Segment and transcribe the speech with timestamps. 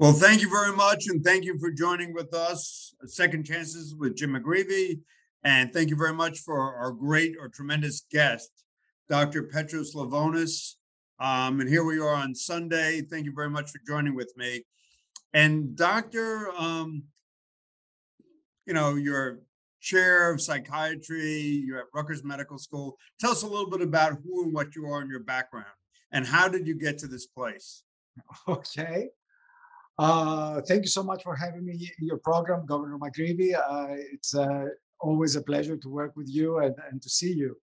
[0.00, 4.16] Well, thank you very much, and thank you for joining with us, Second Chances with
[4.16, 5.00] Jim McGreevy.
[5.44, 8.50] And thank you very much for our great or tremendous guest,
[9.10, 9.42] Dr.
[9.42, 10.76] Petros Levounis.
[11.20, 13.02] Um, and here we are on Sunday.
[13.02, 14.64] Thank you very much for joining with me.
[15.34, 17.02] And Doctor, um,
[18.64, 19.40] you know, you're
[19.82, 22.96] chair of psychiatry, you're at Rutgers Medical School.
[23.20, 25.66] Tell us a little bit about who and what you are and your background,
[26.10, 27.82] and how did you get to this place?
[28.48, 29.10] Okay.
[30.00, 33.52] Uh, thank you so much for having me in your program, Governor McGreevy.
[33.54, 34.64] Uh, it's uh,
[34.98, 37.54] always a pleasure to work with you and, and to see you.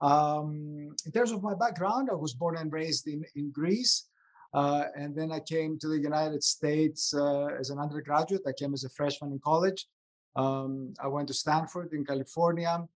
[0.00, 4.08] Um, in terms of my background, I was born and raised in, in Greece.
[4.54, 8.40] Uh, and then I came to the United States uh, as an undergraduate.
[8.46, 9.86] I came as a freshman in college.
[10.34, 12.86] Um, I went to Stanford in California.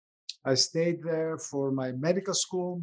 [0.47, 2.83] I stayed there for my medical school.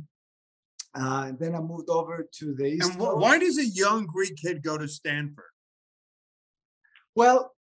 [0.96, 2.92] Uh, and then I moved over to the East.
[2.92, 5.53] And wh- why does a young Greek kid go to Stanford?
[7.16, 7.54] Well,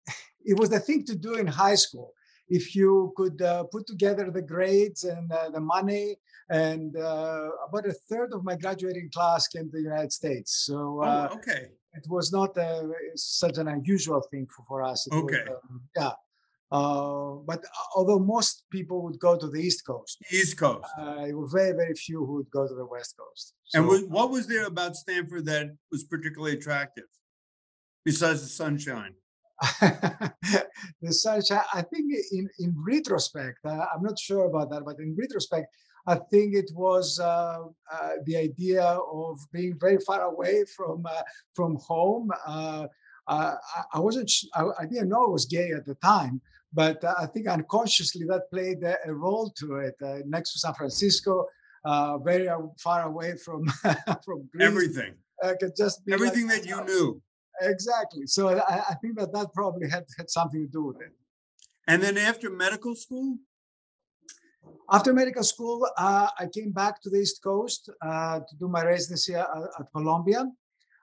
[0.44, 2.12] it was the thing to do in high school.
[2.48, 6.16] If you could uh, put together the grades and uh, the money,
[6.50, 10.64] and uh, about a third of my graduating class came to the United States.
[10.66, 11.68] So oh, okay.
[11.94, 12.84] It was not uh,
[13.16, 15.06] such an unusual thing for, for us.
[15.06, 15.44] It okay.
[15.48, 16.12] Was, um, yeah.
[16.72, 17.64] Uh, but
[17.96, 21.72] although most people would go to the East Coast, East Coast, uh, there were very,
[21.72, 23.54] very few who would go to the West Coast.
[23.64, 27.08] So, and was, what was there about Stanford that was particularly attractive,
[28.04, 29.14] besides the sunshine?
[29.80, 31.60] the sunshine.
[31.74, 35.66] I think in in retrospect, uh, I'm not sure about that, but in retrospect,
[36.06, 41.22] I think it was uh, uh, the idea of being very far away from uh,
[41.54, 42.30] from home.
[42.46, 42.86] Uh,
[43.28, 43.56] I,
[43.94, 44.32] I, wasn't.
[44.54, 46.40] I, I, didn't know I was gay at the time,
[46.72, 49.94] but I think unconsciously that played a, a role to it.
[50.02, 51.46] Uh, next to San Francisco,
[52.24, 52.48] very
[52.82, 53.66] far away from
[54.24, 54.66] from Greece.
[54.66, 55.14] everything.
[55.60, 57.22] could just everything like, that you knew.
[57.60, 58.26] Exactly.
[58.26, 61.12] So I, I think that that probably had, had something to do with it.
[61.86, 63.36] And then after medical school?
[64.92, 68.84] After medical school, uh, I came back to the East Coast uh, to do my
[68.84, 69.46] residency at,
[69.78, 70.46] at Columbia.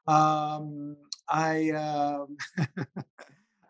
[0.07, 0.95] Um,
[1.29, 2.25] I uh,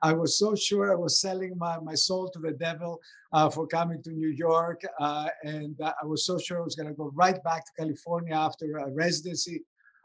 [0.01, 2.99] I was so sure I was selling my, my soul to the devil
[3.33, 6.89] uh, for coming to New York, uh, and I was so sure I was going
[6.89, 9.63] to go right back to California after a residency.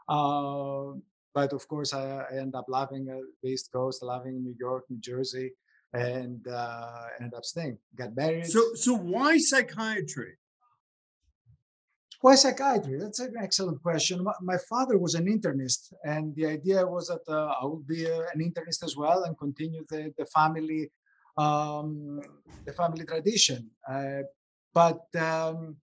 [0.09, 0.93] Uh,
[1.33, 4.83] but of course, I, I end up loving uh, the East Coast, loving New York,
[4.89, 5.51] New Jersey,
[5.93, 7.77] and uh, ended up staying.
[7.95, 8.47] Got married.
[8.47, 10.33] So, so why psychiatry?
[12.21, 12.97] Why psychiatry?
[12.99, 14.23] That's an excellent question.
[14.23, 18.09] My, my father was an internist, and the idea was that uh, I would be
[18.09, 20.91] uh, an internist as well and continue the, the family
[21.37, 22.21] um,
[22.65, 23.69] the family tradition.
[23.87, 24.21] Uh,
[24.73, 25.77] but um,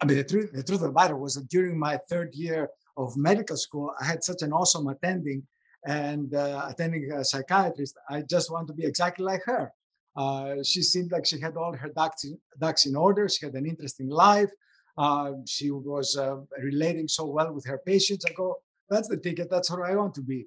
[0.00, 2.70] I mean, the truth, the truth of the matter was that during my third year
[2.98, 5.46] of medical school, I had such an awesome attending
[5.86, 7.96] and uh, attending a psychiatrist.
[8.10, 9.72] I just want to be exactly like her.
[10.16, 13.28] Uh, she seemed like she had all her ducks in, ducks in order.
[13.28, 14.50] She had an interesting life.
[14.98, 18.24] Uh, she was uh, relating so well with her patients.
[18.28, 18.56] I go,
[18.90, 19.48] that's the ticket.
[19.48, 20.46] That's who I want to be.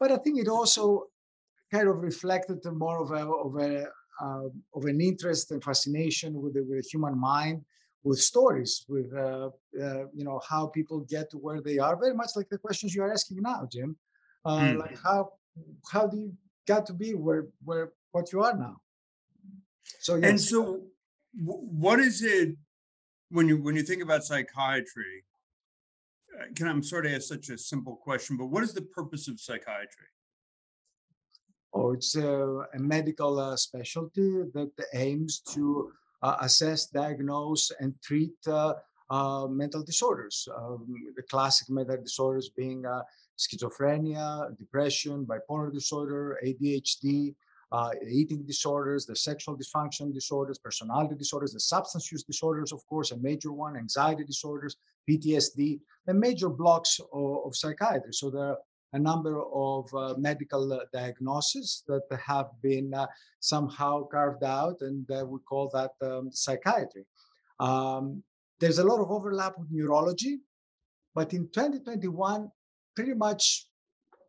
[0.00, 1.04] But I think it also
[1.70, 3.86] kind of reflected more of a of a
[4.22, 7.62] uh, of an interest and fascination with the, with the human mind
[8.04, 9.48] with stories, with uh,
[9.82, 11.96] uh, you know how people get to where they are.
[11.96, 13.96] Very much like the questions you are asking now, Jim.
[14.44, 14.78] Uh, mm.
[14.78, 15.32] Like how
[15.90, 16.32] how do you
[16.68, 18.76] got to be where where what you are now?
[20.00, 20.30] So yes.
[20.30, 20.82] and so,
[21.32, 22.56] what is it
[23.30, 25.24] when you when you think about psychiatry?
[26.38, 29.28] Uh, can I'm sorry to ask such a simple question, but what is the purpose
[29.28, 30.08] of psychiatry?
[31.72, 32.28] Oh, it's a,
[32.74, 35.90] a medical uh, specialty that aims to
[36.24, 38.72] uh, assess, diagnose, and treat uh,
[39.10, 40.48] uh, mental disorders.
[40.56, 42.84] Um, the classic mental disorders being
[43.38, 47.34] schizophrenia, depression, bipolar disorder, ADHD,
[47.72, 53.10] uh, eating disorders, the sexual dysfunction disorders, personality disorders, the substance use disorders, of course,
[53.10, 54.76] a major one, anxiety disorders,
[55.10, 58.12] PTSD, the major blocks of, of psychiatry.
[58.12, 58.58] So there are
[58.94, 63.06] a number of uh, medical uh, diagnoses that have been uh,
[63.40, 67.04] somehow carved out, and we call that um, psychiatry.
[67.58, 68.22] Um,
[68.60, 70.38] there's a lot of overlap with neurology,
[71.14, 72.50] but in 2021,
[72.94, 73.66] pretty much,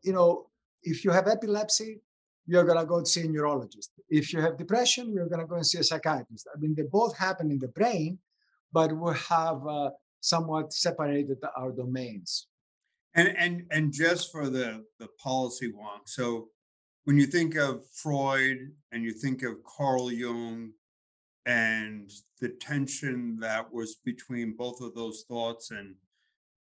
[0.03, 0.47] you know,
[0.81, 2.01] if you have epilepsy,
[2.47, 3.91] you're going to go see a neurologist.
[4.09, 6.47] If you have depression, you're going to go and see a psychiatrist.
[6.53, 8.17] I mean, they both happen in the brain,
[8.73, 9.91] but we have uh,
[10.21, 12.47] somewhat separated our domains.
[13.15, 16.07] And and and just for the the policy wonk.
[16.07, 16.49] So
[17.05, 18.57] when you think of Freud
[18.91, 20.71] and you think of Carl Jung
[21.45, 22.09] and
[22.41, 25.95] the tension that was between both of those thoughts and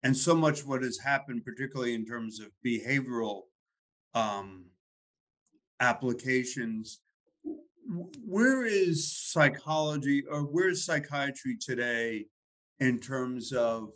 [0.03, 3.43] and so much what has happened, particularly in terms of behavioral
[4.13, 4.65] um,
[5.79, 6.99] applications.
[8.25, 12.25] Where is psychology or where is psychiatry today
[12.81, 13.91] in terms of?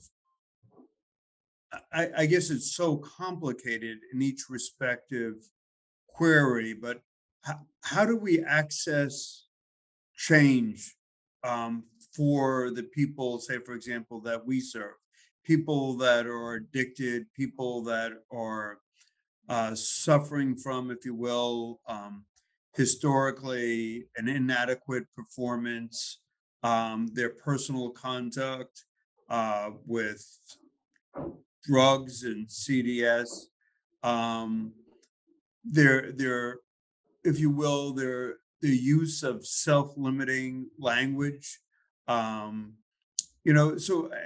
[1.91, 5.35] I, I guess it's so complicated in each respective
[6.07, 7.01] query, but
[7.43, 9.45] how, how do we access
[10.15, 10.95] change
[11.43, 11.83] um,
[12.15, 14.95] for the people, say, for example, that we serve?
[15.43, 18.79] People that are addicted, people that are
[19.49, 22.25] uh, suffering from, if you will, um,
[22.75, 26.19] historically an inadequate performance,
[26.63, 28.85] um, their personal conduct
[29.29, 30.25] uh, with
[31.67, 33.27] drugs and CDS,
[34.03, 34.73] um,
[35.63, 36.59] their their,
[37.23, 41.59] if you will, their the use of self-limiting language.
[42.07, 42.73] Um,
[43.43, 44.17] you know, so uh,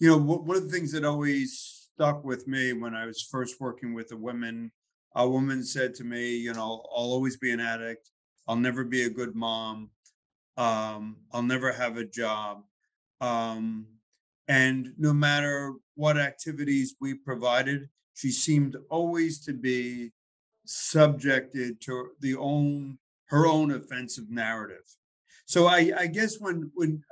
[0.00, 3.60] you know, one of the things that always stuck with me when I was first
[3.60, 4.70] working with a woman,
[5.14, 8.10] a woman said to me, you know, I'll always be an addict.
[8.46, 9.90] I'll never be a good mom.
[10.56, 12.62] Um, I'll never have a job.
[13.20, 13.86] Um,
[14.48, 20.10] and no matter what activities we provided, she seemed always to be
[20.64, 24.84] subjected to the own her own offensive narrative.
[25.44, 27.02] So I, I guess when when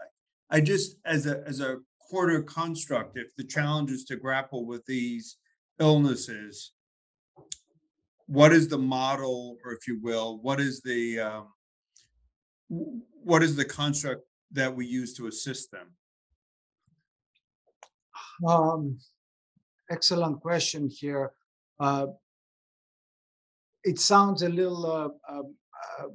[0.50, 4.85] I just as a as a quarter construct, if the challenge is to grapple with
[4.87, 5.37] these
[5.79, 6.73] illnesses,
[8.27, 11.49] what is the model, or if you will, what is the um,
[12.69, 14.23] what is the construct
[14.53, 15.89] that we use to assist them?
[18.44, 18.99] Um,
[19.91, 21.33] excellent question here.
[21.79, 22.06] Uh,
[23.85, 26.09] it sounds a little uh, uh, uh,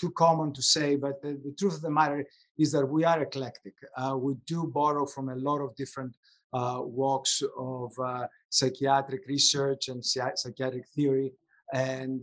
[0.00, 2.24] too common to say, but the, the, truth of the matter
[2.58, 3.74] is that we are eclectic.
[3.96, 6.14] Uh, we do borrow from a lot of different
[6.54, 11.32] uh, walks of uh, psychiatric research and psychiatric theory,
[11.72, 12.22] and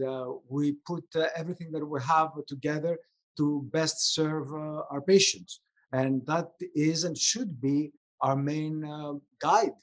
[0.50, 1.04] we put
[1.36, 2.98] everything that we have together
[3.38, 5.62] to best serve our patients.
[5.92, 9.78] And that is and should be our main uh, guide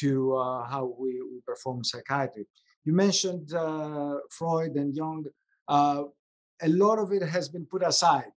[0.00, 2.46] to uh, how we, we, perform psychiatry.
[2.84, 5.24] You mentioned uh, Freud and Jung.
[5.66, 6.04] Uh,
[6.62, 8.32] a lot of it has been put aside.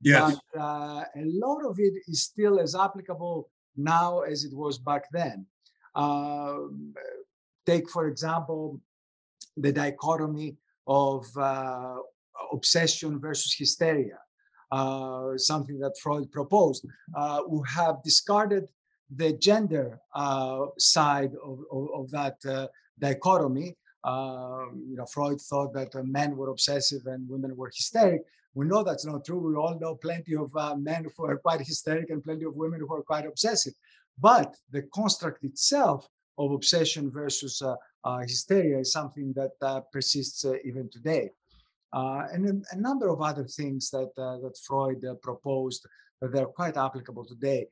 [0.00, 0.36] Yes.
[0.52, 5.04] But uh, a lot of it is still as applicable now as it was back
[5.12, 5.46] then.
[5.94, 6.94] Um,
[7.66, 8.80] take, for example,
[9.56, 10.56] the dichotomy
[10.86, 11.26] of
[12.52, 14.18] obsession versus hysteria.
[14.72, 16.84] Uh, something that Freud proposed.
[17.16, 18.64] Uh, we have discarded
[19.10, 22.66] the gender uh, side of, of, of that uh,
[22.98, 23.76] dichotomy.
[24.04, 28.22] Um, you know, Freud thought that uh, men were obsessive and women were hysteric.
[28.54, 29.38] We know that's not true.
[29.38, 32.80] We all know plenty of uh, men who are quite hysteric and plenty of women
[32.80, 33.74] who are quite obsessive.
[34.20, 36.08] But the construct itself
[36.38, 37.74] of obsession versus uh,
[38.04, 41.30] uh, hysteria is something that persists even today.
[41.92, 45.86] and a, number of other things that, that Freud proposed
[46.20, 47.66] that are quite applicable today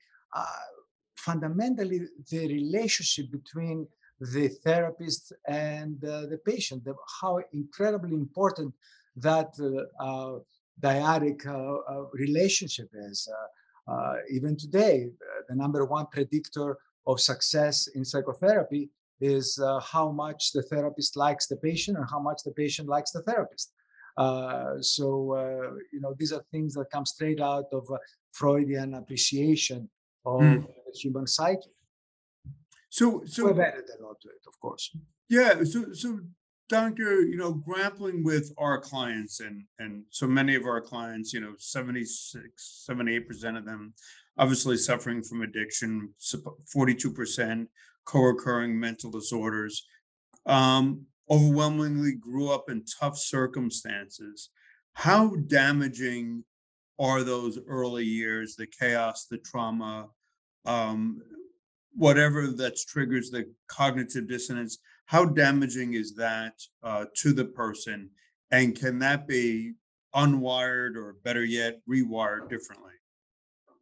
[1.24, 2.00] fundamentally
[2.30, 3.86] the relationship between
[4.34, 8.72] the therapist and uh, the patient, the, how incredibly important
[9.16, 10.38] that uh, uh
[10.80, 13.28] dyadic uh, uh, relationship is.
[14.36, 14.96] even today,
[15.48, 16.70] the number one predictor
[17.10, 18.88] of success in psychotherapy
[19.20, 19.46] is
[19.92, 23.68] how much the therapist likes the patient and how much the patient likes the therapist.
[24.94, 25.06] so,
[25.94, 27.84] you know, these are things that come straight out of
[28.38, 29.80] Freudian appreciation
[30.24, 30.64] of mm.
[30.94, 31.70] Human psyche.
[32.90, 34.94] So, so we've added a lot to it, of course.
[35.28, 35.64] Yeah.
[35.64, 36.20] So, so,
[36.68, 41.40] doctor, you know, grappling with our clients and and so many of our clients, you
[41.40, 42.42] know, 76,
[42.86, 43.94] 78 percent of them,
[44.38, 46.10] obviously suffering from addiction,
[46.70, 47.68] forty-two percent
[48.04, 49.86] co-occurring mental disorders.
[50.46, 54.50] Um, overwhelmingly grew up in tough circumstances.
[54.94, 56.44] How damaging
[56.98, 60.08] are those early years, the chaos, the trauma,
[60.66, 61.20] um,
[61.94, 64.78] whatever that triggers the cognitive dissonance?
[65.06, 68.10] How damaging is that uh, to the person?
[68.50, 69.74] And can that be
[70.14, 72.92] unwired or better yet, rewired differently?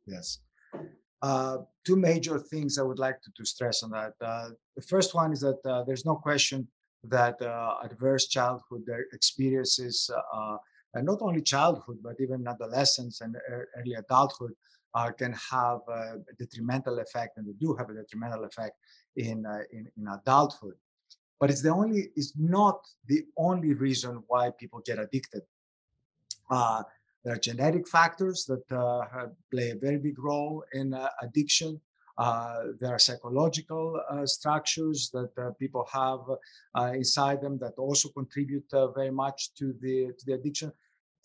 [0.07, 0.39] Yes.
[1.23, 4.15] Uh, two major things I would like to, to stress on that.
[4.21, 6.67] Uh, the first one is that uh, there's no question
[7.05, 10.57] that uh, adverse childhood experiences uh,
[10.95, 13.37] and not only childhood, but even adolescence and
[13.77, 14.53] early adulthood
[14.95, 18.77] uh, can have a detrimental effect, and they do have a detrimental effect
[19.17, 20.75] in, uh, in, in adulthood.
[21.39, 25.43] But it's the only, it's not the only reason why people get addicted.
[26.51, 26.83] Uh,
[27.25, 31.81] there are genetic factors that uh, play a very big role in uh, addiction.
[32.19, 36.21] Uh, there are psychological structures that people have
[36.95, 40.71] inside them that also contribute very much to the to the addiction,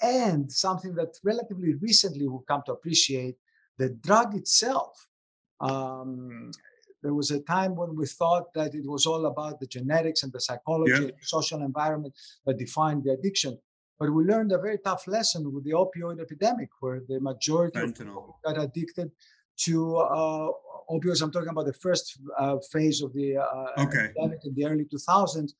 [0.01, 3.35] and something that relatively recently we've come to appreciate:
[3.77, 5.07] the drug itself.
[5.59, 6.51] Um,
[7.03, 10.31] there was a time when we thought that it was all about the genetics and
[10.33, 11.07] the psychology, Yeah.
[11.09, 12.13] and the social environment
[12.45, 13.59] that defined the addiction.
[13.99, 17.93] But we learned a very tough lesson with the opioid epidemic, where the majority of
[17.97, 19.11] people got addicted
[19.65, 20.49] to uh,
[20.89, 21.21] opioids.
[21.21, 24.05] I'm talking about the first uh, phase of the uh, Okay.
[24.09, 25.51] epidemic in the early 2000s.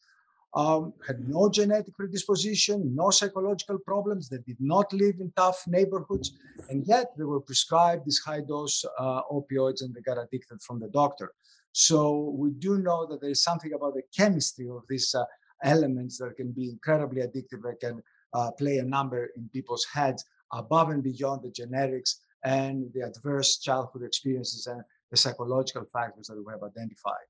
[0.55, 4.29] Um, had no genetic predisposition, no psychological problems.
[4.29, 6.37] They did not live in tough neighborhoods,
[6.69, 10.79] and yet they were prescribed these high dose uh, opioids and they got addicted from
[10.79, 11.33] the doctor.
[11.73, 15.25] So we do know that there is something about the chemistry of these uh,
[15.61, 18.01] elements that can be incredibly addictive, that can
[18.33, 23.57] uh, play a number in people's heads above and beyond the genetics and the adverse
[23.57, 24.81] childhood experiences and
[25.11, 27.27] the psychological factors that we have identified.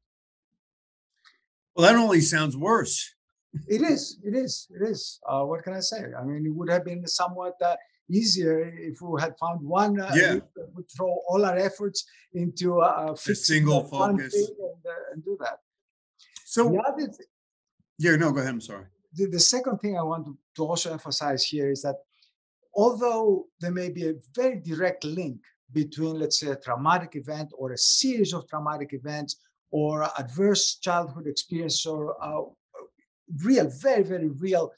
[1.75, 3.14] Well, that only sounds worse.
[3.67, 5.19] It is, it is, it is.
[5.27, 6.01] Uh, what can I say?
[6.19, 7.75] I mean, it would have been somewhat uh,
[8.09, 8.59] easier
[8.89, 10.39] if we had found one uh, Yeah.
[10.75, 14.33] would throw all our efforts into uh, fixing single focus.
[14.35, 15.59] and, uh, and do that.
[16.45, 17.29] So, The other th-
[17.97, 18.51] yeah, no, go ahead.
[18.53, 18.85] I'm sorry.
[19.13, 21.95] the, the second thing I want to, to also emphasize here is that
[22.73, 25.39] although there may be a very direct link
[25.71, 29.37] between, let's say, a traumatic event or a series of traumatic events
[29.71, 32.43] or adverse childhood experience or uh,
[33.43, 34.71] real, very, very real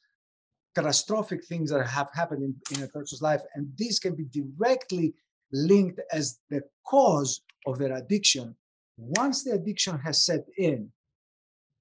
[0.76, 5.14] catastrophic things that have happened in, in a person's life, and these can be directly
[5.52, 8.56] linked as the cause of their addiction.
[8.98, 10.90] Once the addiction has set in,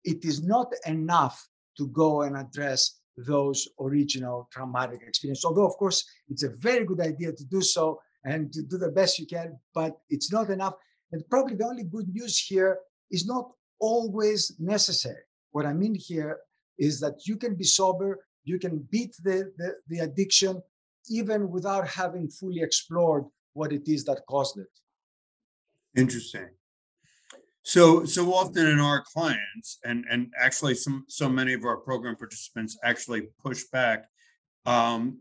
[0.04, 5.44] it is not enough to go and address those original traumatic experiences.
[5.44, 8.90] Although, of course, it's a very good idea to do so and to do the
[8.90, 10.74] best you can, but it's not enough.
[11.12, 12.78] And probably the only good news here
[13.10, 15.22] is not always necessary.
[15.52, 16.38] What I mean here
[16.78, 20.62] is that you can be sober, you can beat the, the, the addiction
[21.08, 24.66] even without having fully explored what it is that caused it.
[25.96, 26.48] Interesting.
[27.62, 32.14] So, so often in our clients and, and actually some, so many of our program
[32.14, 34.06] participants actually push back.
[34.66, 35.18] Um,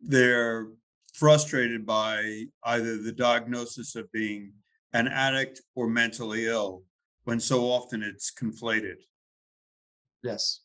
[0.00, 0.68] they're
[1.14, 4.52] frustrated by either the diagnosis of being
[4.92, 6.84] an addict or mentally ill,
[7.24, 8.96] when so often it's conflated.
[10.22, 10.60] Yes.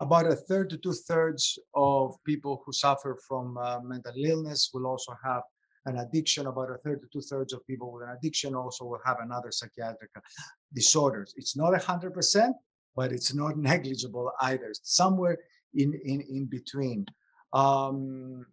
[0.00, 4.86] About a third to two thirds of people who suffer from uh, mental illness will
[4.86, 5.42] also have
[5.86, 6.46] an addiction.
[6.46, 9.50] About a third to two thirds of people with an addiction also will have another
[9.50, 10.20] psychiatric uh,
[10.74, 11.32] disorders.
[11.36, 12.56] It's not a hundred percent,
[12.94, 14.72] but it's not negligible either.
[14.82, 15.38] Somewhere
[15.74, 17.06] in in in between.
[17.54, 18.44] Um,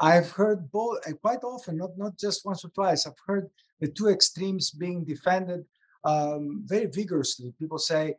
[0.00, 3.06] I've heard both uh, quite often, not not just once or twice.
[3.06, 3.48] I've heard
[3.80, 5.64] the two extremes being defended
[6.04, 7.52] um, very vigorously.
[7.58, 8.14] People say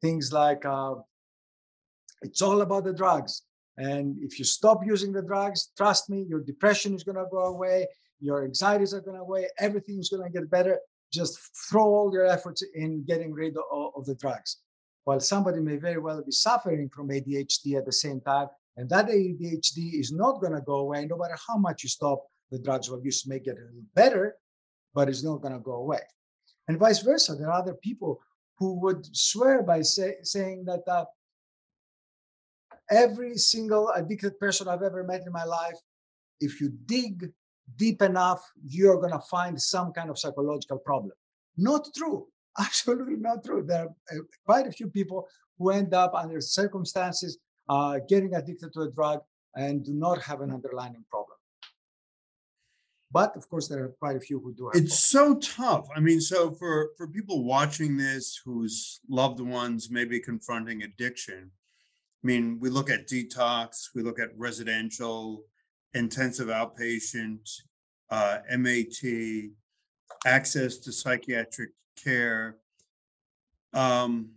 [0.00, 0.94] things like uh,
[2.22, 3.42] it's all about the drugs.
[3.76, 7.44] And if you stop using the drugs trust me your depression is going to go
[7.44, 7.86] away
[8.20, 10.78] your anxieties are going to go away everything is going to get better.
[11.12, 14.58] Just throw all your efforts in getting rid of, of the drugs.
[15.04, 19.06] While somebody may very well be suffering from adhd at the same time and that
[19.06, 22.88] adhd is not going to go away no matter how much you stop the drugs
[22.88, 24.36] or use may get a little better
[24.94, 26.00] but it's not going to go away.
[26.68, 28.20] And vice versa there are other people
[28.58, 31.04] who would swear by say, saying that uh,
[32.90, 35.78] every single addicted person I've ever met in my life,
[36.40, 37.30] if you dig
[37.76, 41.12] deep enough, you're going to find some kind of psychological problem.
[41.56, 42.26] Not true.
[42.58, 43.64] Absolutely not true.
[43.66, 45.28] There are uh, quite a few people
[45.58, 49.20] who end up under circumstances uh, getting addicted to a drug
[49.54, 51.36] and do not have an underlying problem.
[53.12, 54.70] But of course, there are quite a few who do.
[54.72, 55.88] It's so tough.
[55.94, 61.50] I mean, so for, for people watching this whose loved ones may be confronting addiction,
[62.22, 65.44] I mean, we look at detox, we look at residential,
[65.94, 67.48] intensive outpatient,
[68.10, 69.50] uh, MAT,
[70.26, 71.70] access to psychiatric
[72.02, 72.56] care.
[73.72, 74.30] Um,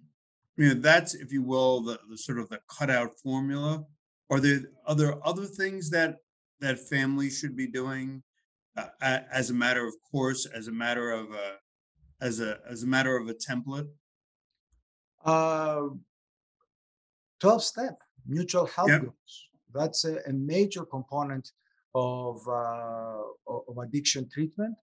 [0.56, 3.84] you know, that's, if you will, the, the sort of the cutout formula.
[4.30, 6.18] Are there other other things that
[6.60, 8.24] that families should be doing
[8.78, 11.58] uh, as a matter of course, as a matter of a
[12.22, 13.90] as a as a matter of a template?
[15.26, 15.90] Uh,
[17.44, 17.96] 12 step
[18.26, 19.02] mutual help Yep.
[19.02, 19.34] groups.
[19.78, 21.46] That's a, a major component
[21.94, 23.22] of, uh,
[23.70, 24.76] of addiction treatment.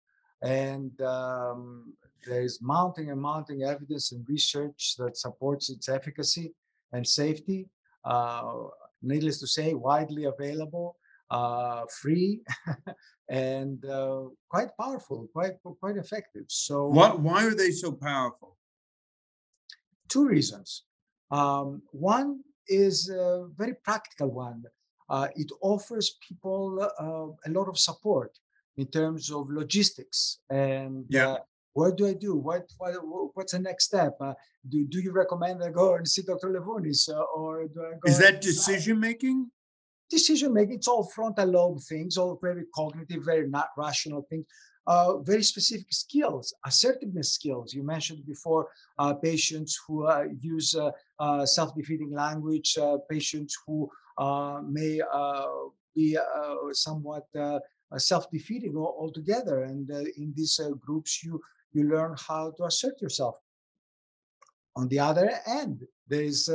[0.43, 1.95] And um,
[2.26, 6.47] there is mounting and mounting evidence and research that supports its efficacy
[6.95, 7.61] and safety.
[8.05, 8.52] Uh,
[9.12, 10.88] needless to say, widely available.
[11.40, 12.31] uh, free,
[13.29, 14.23] and uh,
[14.55, 16.47] quite powerful, quite quite effective.
[16.67, 18.50] So, What, why are they so powerful?
[20.12, 20.71] two reasons.
[21.31, 24.62] Um, one is a very practical one.
[25.09, 28.39] Uh, it offers people uh, a lot of support
[28.77, 31.31] in terms of logistics and Yeah.
[31.33, 31.39] uh,
[31.73, 32.35] what do I do?
[32.37, 32.95] What, what
[33.35, 34.17] what's the next step?
[34.21, 34.35] Uh,
[34.69, 36.49] do do you recommend I go and see Dr.
[36.57, 39.50] Levounis uh, or do I go Is that decision making?
[40.11, 40.75] decision making?
[40.77, 44.47] It's all frontal lobe things, all very cognitive, very not rational things.
[44.87, 47.73] Uh, very specific skills, assertiveness skills.
[47.73, 48.69] You mentioned before
[48.99, 53.89] uh, patients who uh, use uh, uh, self-defeating language, uh, patients who
[54.69, 55.01] may
[55.95, 56.17] be
[56.73, 57.27] somewhat
[57.97, 59.63] self-defeating altogether.
[59.65, 61.41] And in these groups, you
[61.73, 63.37] you learn how to assert yourself.
[64.75, 66.51] On the other end, there is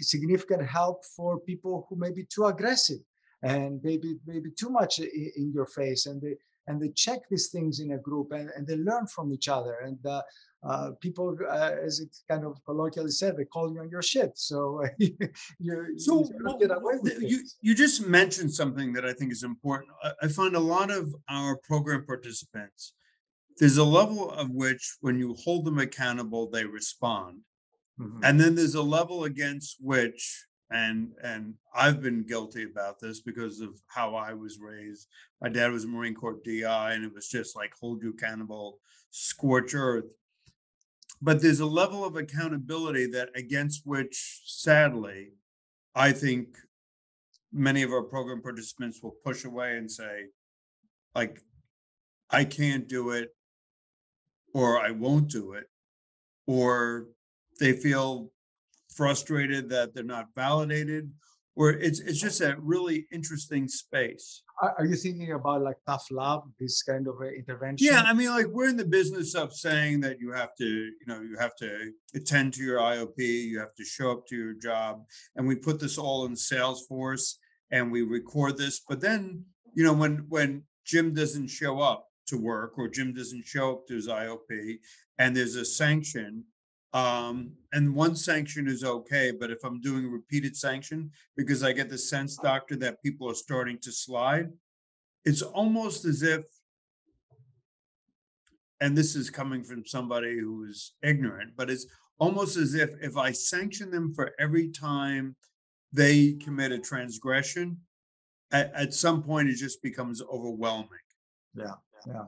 [0.00, 2.98] significant help for people who may be too aggressive
[3.42, 7.48] and maybe maybe too much i- in your face, and they and they check these
[7.48, 9.78] things in a group and, and they learn from each other.
[9.84, 10.22] And uh,
[10.62, 14.32] uh, people, uh, as it's kind of colloquially said, they call you on your shit.
[14.36, 15.16] So you,
[15.58, 19.12] you So you don't get away with th- you, you just mentioned something that I
[19.12, 19.90] think is important.
[20.02, 22.94] I, I find a lot of our program participants,
[23.58, 27.40] there's a level of which when you hold them accountable, they respond.
[28.00, 28.20] Mhm.
[28.22, 33.60] And then there's a level against which, and and I've been guilty about this because
[33.60, 35.08] of how I was raised.
[35.40, 38.78] My dad was a Marine Corps DI, and it was just like hold you accountable,
[39.10, 40.06] scorch earth.
[41.20, 45.30] But there's a level of accountability that against which, sadly,
[45.94, 46.56] I think
[47.52, 50.26] many of our program participants will push away and say,
[51.14, 51.40] like,
[52.30, 53.28] I can't do it,
[54.54, 55.66] or I won't do it,
[56.46, 57.08] or
[57.60, 58.32] they feel
[58.94, 61.10] frustrated that they're not validated,
[61.56, 64.42] or it's it's just a really interesting space.
[64.62, 67.84] Are, you thinking about like tough love, this kind of uh, intervention?
[67.84, 71.06] Yeah, I mean, like we're in the business of saying that you have to, you
[71.06, 74.54] know, you have to attend to your IOP, you have to show up to your
[74.54, 75.02] job,
[75.34, 77.34] and we put this all in Salesforce
[77.72, 78.82] and we record this.
[78.88, 83.46] But then, you know, when when Jim doesn't show up to work or Jim doesn't
[83.46, 84.78] show up to his IOP,
[85.18, 86.44] and there's a sanction,
[86.94, 91.88] um, and one sanction is okay, but if I'm doing repeated sanction because I get
[91.88, 94.50] the sense, doctor, that people are starting to slide,
[95.24, 96.44] it's almost as if
[98.82, 101.86] and this is coming from somebody who is ignorant, but it's
[102.18, 105.36] almost as if if I sanction them for every time
[105.92, 107.78] they commit a transgression,
[108.50, 111.06] at, at some point it just becomes overwhelming.
[111.54, 111.74] Yeah.
[112.06, 112.24] Yeah.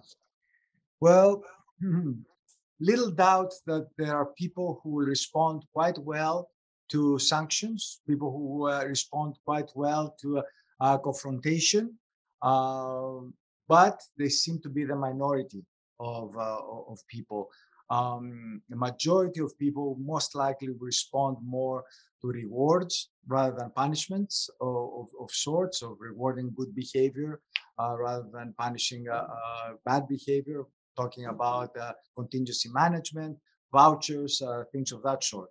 [1.00, 1.42] Well,
[2.80, 6.50] little doubt that there are people who will respond quite well
[6.90, 10.42] to sanctions, people who uh, respond quite well to
[10.80, 11.98] uh, confrontation,
[12.42, 13.32] um,
[13.68, 15.64] but they seem to be the minority
[16.00, 16.58] of uh,
[16.88, 17.50] of people.
[17.90, 21.84] Um, the majority of people most likely respond more
[22.22, 27.40] to rewards rather than punishments of, of, of sorts, of rewarding good behavior
[27.78, 30.64] uh, rather than punishing uh, uh, bad behavior,
[30.96, 33.36] talking about uh, contingency management,
[33.72, 35.48] vouchers, uh, things of that sort.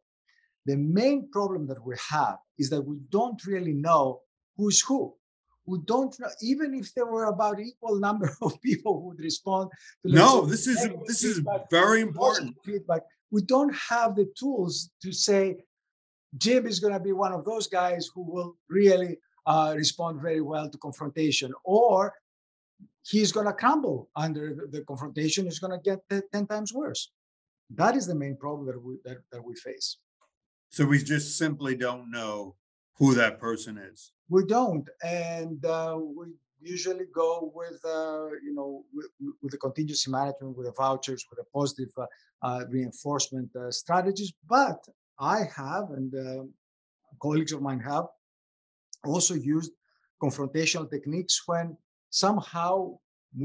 [0.65, 4.21] The main problem that we have is that we don't really know
[4.57, 5.13] who's who.
[5.65, 9.69] We don't know, even if there were about equal number of people who would respond
[10.05, 12.55] to No, this is this is very important.
[12.63, 13.01] feedback.
[13.31, 15.57] We don't have the tools to say
[16.37, 20.41] Jim is going to be one of those guys who will really uh, respond very
[20.41, 22.13] well to confrontation, or
[23.03, 25.47] he's going to crumble under the, confrontation.
[25.47, 25.99] Is going to get
[26.31, 27.11] ten times worse.
[27.69, 29.97] That is the main problem that we that, that we face.
[30.69, 32.55] So we just simply don't know
[32.97, 34.11] who that person is.
[34.29, 36.27] We don't, and uh, we
[36.61, 39.07] usually go with uh, you know with,
[39.41, 42.05] with the contingency management, with the vouchers, with the positive uh,
[42.41, 44.33] uh, reinforcement uh, strategies.
[44.47, 44.79] But
[45.19, 46.43] I have, and uh,
[47.21, 48.05] colleagues of mine have,
[49.05, 49.71] also used
[50.21, 51.77] confrontational techniques when
[52.13, 52.73] somehow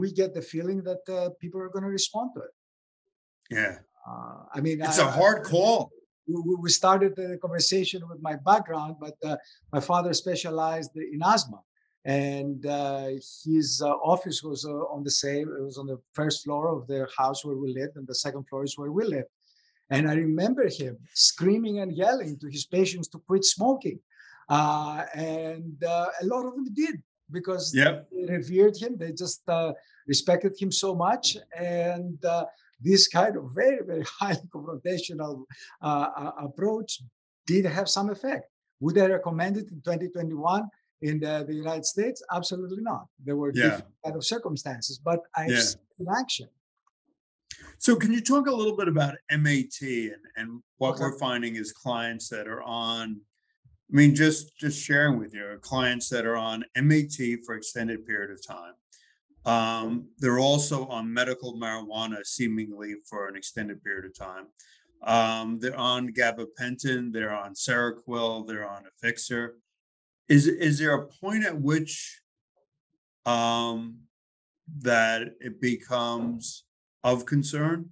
[0.01, 2.55] we get the feeling that uh, people are going to respond to it.
[3.59, 3.75] Yeah,
[4.11, 5.81] Uh, I mean, it's a a hard call.
[6.29, 9.37] we, we- we started the conversation with my background, but uh,
[9.75, 11.61] my father specialized in asthma,
[12.05, 13.07] and uh,
[13.47, 15.47] his uh, office was uh, on the same.
[15.59, 18.43] It was on the first floor of the house where we lived, and the second
[18.49, 19.33] floor is where we lived.
[19.95, 20.95] And I remember him
[21.31, 23.99] screaming and yelling to his patients to quit smoking,
[24.57, 26.97] uh, and uh, a lot of them did
[27.31, 28.09] because Yep.
[28.11, 28.97] they revered him.
[28.97, 29.73] They just uh,
[30.07, 32.47] respected him so much, and uh,
[32.81, 35.45] this kind of very, very highly confrontational
[35.83, 37.03] uh, uh, approach
[37.47, 38.45] did have some effect.
[38.81, 40.69] Would I recommend it in 2021?
[41.01, 42.21] in the, the United States?
[42.33, 43.07] Absolutely not.
[43.25, 43.63] There were Yeah.
[43.71, 45.61] different kind of circumstances, but I've Yeah.
[45.61, 46.49] seen it in action.
[47.79, 49.79] So can you talk a little bit about MAT
[50.13, 51.03] and, and what Okay.
[51.05, 53.21] we're finding is clients that are on,
[53.91, 58.31] I mean, just, just sharing with you, clients that are on MAT for extended period
[58.31, 58.75] of time.
[59.47, 64.47] Um, they're also on medical marijuana seemingly for an extended period of time.
[65.03, 69.55] Um, they're on gabapentin, they're on Seroquel, they're on a fixer.
[70.29, 72.21] Is, is there a point at which
[73.25, 74.01] um,
[74.81, 76.65] that it becomes
[77.05, 77.89] of concern?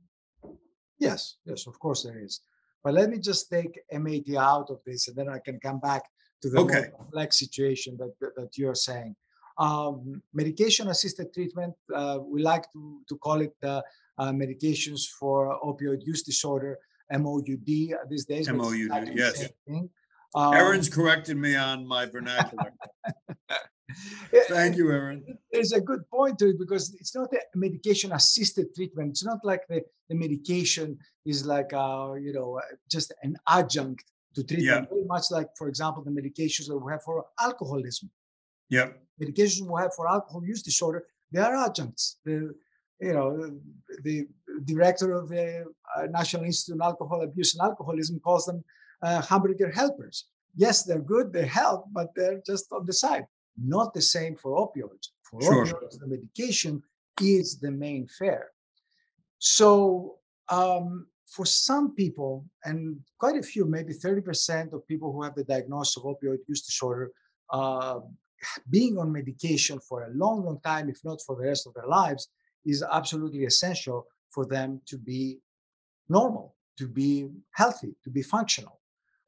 [0.98, 2.40] Yes, yes, of course there is.
[2.86, 6.04] But let me just take MAT out of this, and then I can come back
[6.40, 6.84] to the Okay.
[6.96, 9.16] complex situation that that, you're saying.
[9.58, 13.82] Um, medication-assisted treatment, uh, we like to, to call it uh,
[14.18, 16.78] uh, medications for opioid use disorder,
[17.10, 17.48] MOUD
[18.12, 18.48] these days.
[18.48, 19.48] MOUD, yes.
[20.36, 22.72] Um, Erin's corrected me on my vernacular.
[24.48, 25.24] Thank you, Aaron.
[25.52, 29.10] there's a good point to it because it's not a medication assisted treatment.
[29.10, 34.04] It's not like the, the medication is like, uh, you know, uh, just an adjunct
[34.34, 34.88] to treatment.
[34.90, 38.10] Very much like, for example, the medications that we have for alcoholism.
[38.68, 38.90] Yeah.
[39.22, 42.18] Medications we have for alcohol use disorder, they are adjuncts.
[42.24, 42.54] The,
[43.00, 43.52] you know,
[44.02, 44.26] the
[44.64, 45.64] director of the
[45.96, 48.64] uh, National Institute on Alcohol Abuse and Alcoholism calls them
[49.02, 50.26] uh, hamburger helpers.
[50.56, 53.26] Yes, they're good, they help, but they're just on the side.
[53.56, 55.08] Not the same for opioids.
[55.22, 55.64] For Sure.
[55.64, 56.82] opioids, the medication
[57.20, 58.50] is the main fare.
[59.38, 65.34] So, um, for some people, and quite a few, maybe 30% of people who have
[65.34, 67.10] the diagnosis of opioid use disorder,
[67.50, 68.00] uh,
[68.70, 71.86] being on medication for a long, long time, if not for the rest of their
[71.86, 72.28] lives,
[72.64, 75.38] is absolutely essential for them to be
[76.08, 78.80] normal, to be healthy, to be functional.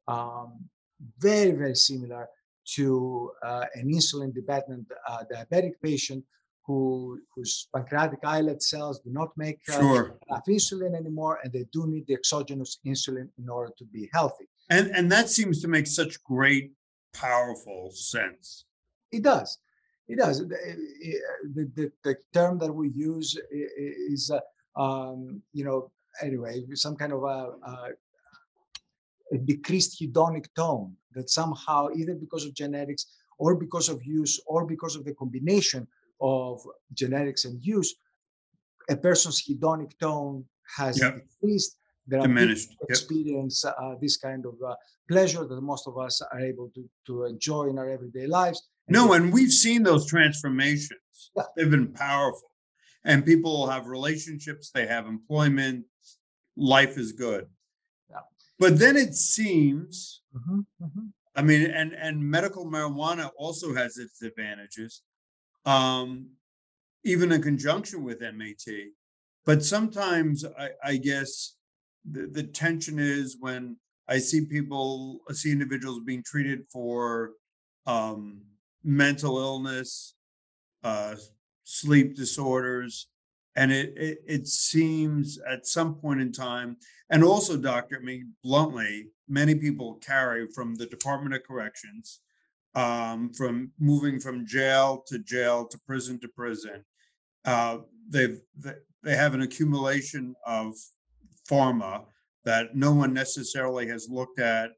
[0.07, 0.69] Um,
[1.17, 2.27] very, very similar
[2.75, 6.23] to uh, an insulin dependent uh, diabetic patient
[6.65, 10.17] who, whose pancreatic islet cells do not make uh, sure.
[10.29, 14.47] enough insulin anymore, and they do need the exogenous insulin in order to be healthy.
[14.69, 16.71] And, and that seems to make such great,
[17.13, 18.65] powerful sense.
[19.11, 19.57] It does.
[20.07, 20.47] It does.
[20.47, 20.57] The,
[21.55, 24.39] the, the, the term that we use is, uh,
[24.79, 27.89] um, you know, anyway, some kind of a, a,
[29.31, 33.05] a decreased hedonic tone that somehow, either because of genetics
[33.37, 35.87] or because of use or because of the combination
[36.21, 36.61] of
[36.93, 37.95] genetics and use,
[38.89, 40.45] a person's hedonic tone
[40.77, 41.15] has Yep.
[41.41, 41.77] decreased.
[42.07, 42.69] There Diminished.
[42.71, 42.89] Yep.
[42.89, 44.73] experience uh, this kind of uh,
[45.07, 48.59] pleasure that most of us are able to, to enjoy in our everyday lives.
[48.87, 50.99] and No, and we've seen those transformations.
[51.35, 51.43] Yeah.
[51.55, 52.49] They've been powerful.
[53.05, 55.85] And people have relationships, they have employment,
[56.57, 57.47] life is good.
[58.59, 61.13] But then it seems, Mhm, mhm.
[61.35, 65.01] I mean, and, and medical marijuana also has its advantages.
[65.65, 66.31] Um,
[67.03, 68.65] even in conjunction with MAT.
[69.45, 71.55] But sometimes I, I guess
[72.09, 77.31] the, the tension is when I see people, I see individuals being treated for
[77.85, 78.41] um,
[78.83, 80.15] mental illness,
[80.83, 81.15] uh,
[81.63, 83.07] sleep disorders.
[83.55, 86.77] And it, it, it seems at some point in time,
[87.09, 92.21] and also, doctor, I mean, bluntly, many people carry from the Department of Corrections,
[92.75, 96.85] um, from moving from jail to jail to prison to prison.
[97.45, 100.75] Uh, they've, they, they have an accumulation of
[101.49, 102.05] pharma
[102.45, 104.71] that no one necessarily has looked at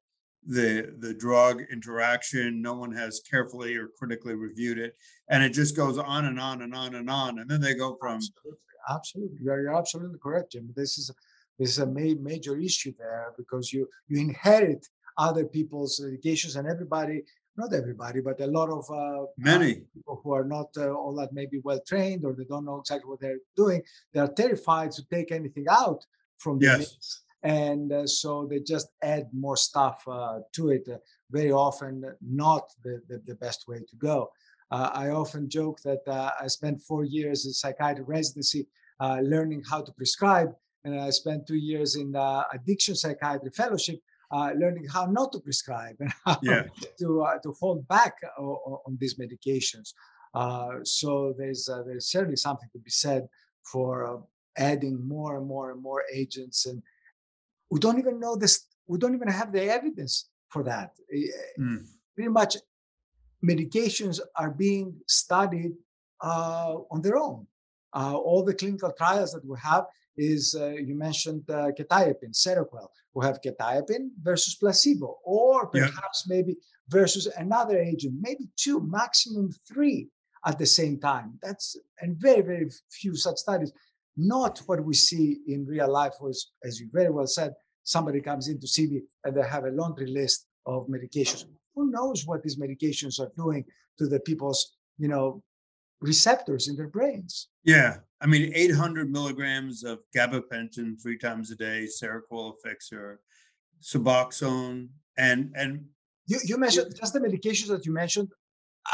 [0.45, 2.61] the, the drug interaction.
[2.61, 4.95] No one has carefully or critically reviewed it.
[5.29, 7.39] And it just goes on and on and on and on.
[7.39, 9.37] And then they go from, Absolutely, absolutely.
[9.41, 10.71] You're, absolutely correct, Jim.
[10.75, 11.11] This is
[11.59, 16.67] this is a ma- major issue there because you you inherit other people's medications and
[16.67, 17.21] everybody,
[17.57, 21.13] not everybody, but a lot of uh, uh, many, people who are not uh, all
[21.15, 23.81] that maybe well trained or they don't know exactly what they're doing.
[24.13, 26.03] They are terrified to take anything out
[26.37, 27.21] from the Yes.
[27.43, 30.87] And uh, so they just add more stuff uh, to it.
[30.91, 30.97] Uh,
[31.31, 34.29] very often, not the, the, the best way to go.
[34.69, 38.67] Uh, I often joke that uh, I spent four years in psychiatry residency
[38.99, 43.99] uh, learning how to prescribe, and I spent two years in uh, addiction psychiatry fellowship
[44.31, 46.63] uh, learning how not to prescribe and how yeah,
[46.99, 49.93] to uh, to hold back o- o- on these medications.
[50.33, 53.27] Uh, so there's uh, there's certainly something to be said
[53.63, 54.17] for uh,
[54.57, 56.81] adding more and more and more agents, and
[57.71, 58.53] we don't even know this.
[58.85, 60.15] We don't even have the evidence
[60.53, 60.89] for that.
[61.11, 61.79] Eh, Mm.
[62.15, 62.53] Pretty much,
[63.51, 65.73] medications are being studied
[66.21, 67.47] uh, on their own.
[67.93, 69.85] Uh, all the clinical trials that we have
[70.17, 72.87] is uh, you mentioned uh, quetiapine, Seroquel.
[73.13, 75.87] We have quetiapine versus placebo, or Yeah.
[75.87, 76.53] perhaps maybe
[76.89, 80.09] versus another agent, maybe two, maximum three
[80.45, 81.27] at the same time.
[81.41, 81.67] That's
[82.01, 82.67] and very, very
[82.99, 83.71] few such studies.
[84.23, 87.53] Not what we see in real life, was as you very well said,
[87.83, 91.45] somebody comes in to see me and they have a laundry list of medications.
[91.75, 93.65] Who knows what these medications are doing
[93.97, 95.41] to the people's, you know,
[96.01, 97.47] receptors in their brains?
[97.63, 103.17] Yeah, I mean, 800 milligrams of gabapentin three times a day, Seroquel Effexor,
[103.81, 105.85] Suboxone, and and
[106.27, 108.29] you, you mentioned just the medications that you mentioned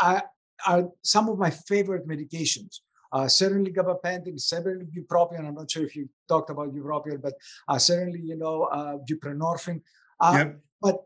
[0.01, 0.23] are,
[0.65, 2.79] are some of my favorite medications.
[3.11, 5.47] Uh, certainly gabapentin, certainly bupropion.
[5.47, 7.33] I'm not sure if you talked about bupropion, but
[7.67, 9.81] uh, certainly you know uh, buprenorphine.
[10.19, 10.59] Uh, yep.
[10.81, 11.03] But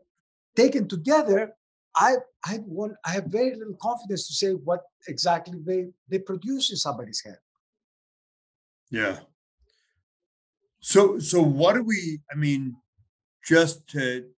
[0.56, 1.54] taken together,
[1.94, 6.70] I I want I have very little confidence to say what exactly they they produce
[6.70, 7.38] in somebody's head.
[8.90, 9.20] Yeah.
[10.80, 12.20] So so what do we?
[12.30, 12.76] I mean,
[13.44, 14.28] just to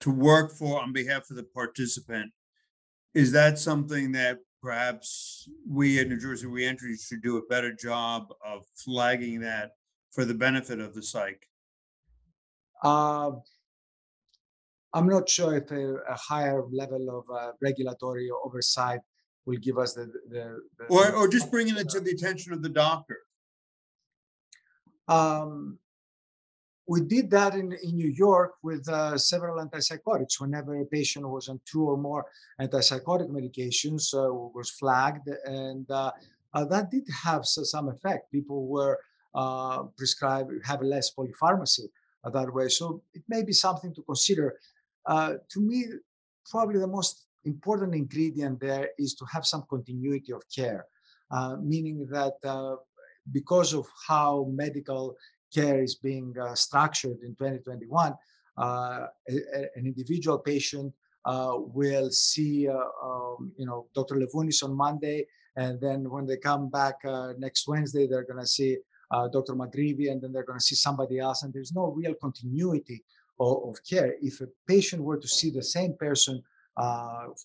[0.00, 2.32] to work for on behalf of the participant,
[3.14, 8.28] is that something that perhaps we at New Jersey Reentry should do a better job
[8.44, 9.72] of flagging that
[10.10, 11.46] for the benefit of the psych?
[12.82, 13.32] Uh,
[14.92, 19.00] I'm not sure if a, a higher level of uh, regulatory oversight
[19.46, 22.62] will give us the, the, the or or just bringing it to the attention of
[22.62, 23.18] the doctor.
[25.08, 25.78] Um,
[26.90, 30.40] we did that in, in New York with uh, several antipsychotics.
[30.40, 32.26] Whenever a patient was on two or more
[32.60, 36.10] antipsychotic medications, uh, was flagged, and uh,
[36.52, 38.32] uh that did have some effect.
[38.32, 38.98] People were
[39.36, 41.86] uh, prescribed have less polypharmacy
[42.24, 42.68] that way.
[42.68, 44.56] So it may be something to consider.
[45.06, 45.78] Uh, to me,
[46.50, 50.86] probably the most important ingredient there is to have some continuity of care,
[51.62, 52.36] meaning that
[53.30, 55.16] because of how medical
[55.52, 58.14] care is being uh, structured in 2021,
[58.56, 60.92] uh, an individual patient
[61.24, 64.16] uh, will see, uh, um, you know, Dr.
[64.16, 68.46] Levounis on Monday, and then when they come back uh, next Wednesday, they're going to
[68.46, 68.78] see
[69.10, 69.54] uh, Dr.
[69.54, 73.02] McGreevy, and then they're going to see somebody else, and there's no real continuity
[73.38, 74.14] of, of care.
[74.22, 76.42] If a patient were to see the same person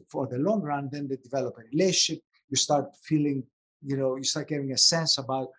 [0.09, 2.23] for the long run, then they develop a relationship.
[2.49, 3.43] You start feeling,
[3.83, 5.49] you know, you start getting a sense about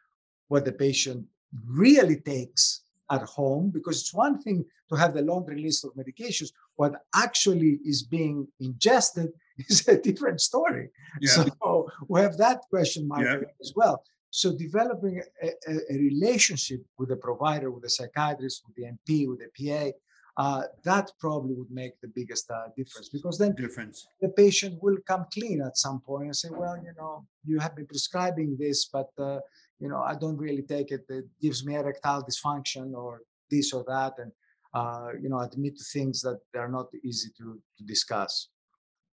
[0.48, 1.26] what the patient
[1.66, 6.50] really takes at home because it's one thing to have the laundry list of medications
[6.76, 9.28] what actually is being ingested
[9.68, 11.30] is a different story yeah.
[11.30, 13.48] so we have that question mark yeah.
[13.60, 18.74] as well so developing a, a, a, relationship with the provider with the psychiatrist with
[18.76, 19.92] the np with the pa
[20.38, 24.06] uh, that probably would make the biggest uh, difference because then difference.
[24.20, 27.74] the patient will come clean at some point and say well you know you have
[27.74, 29.38] been prescribing this but uh,
[29.80, 31.04] you know, I don't really take it.
[31.08, 34.32] It gives me erectile dysfunction or this or that, and
[34.74, 38.48] uh, you know, admit to things that are not easy to, to discuss.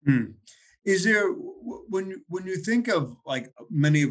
[0.05, 0.33] Hmm.
[0.85, 4.11] Is there when when you think of like many of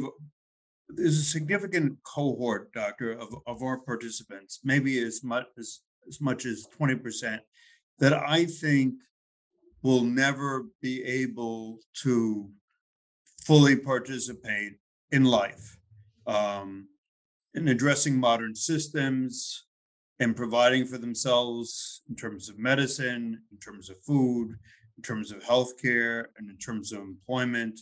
[0.89, 6.45] there's a significant cohort, doctor, of, of our participants, maybe as much as as much
[6.45, 7.39] as 20%,
[7.99, 8.93] that I think
[9.81, 12.49] will never be able to
[13.43, 14.73] fully participate
[15.11, 15.76] in life
[16.27, 16.87] um,
[17.53, 19.65] in addressing modern systems
[20.19, 24.55] and providing for themselves in terms of medicine, in terms of food,
[24.97, 27.79] in terms of healthcare, and in terms of employment,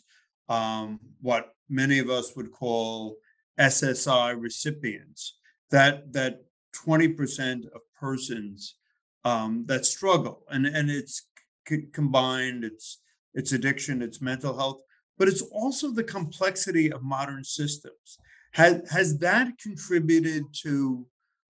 [0.50, 3.18] um, what many of us would call
[3.60, 5.38] SSI recipients.
[5.72, 6.44] That that
[6.86, 8.76] 20% of persons
[9.24, 11.28] um, that struggle, and and it's
[11.68, 12.64] c- combined.
[12.64, 13.02] It's
[13.34, 14.82] it's addiction, it's mental health,
[15.18, 18.20] but it's also the complexity of modern systems
[18.56, 21.06] has has that contributed to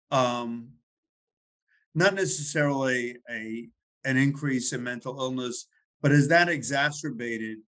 [0.09, 0.69] um,
[1.93, 3.67] not necessarily a
[4.03, 5.67] an increase in mental illness,
[6.01, 7.59] but has that exacerbated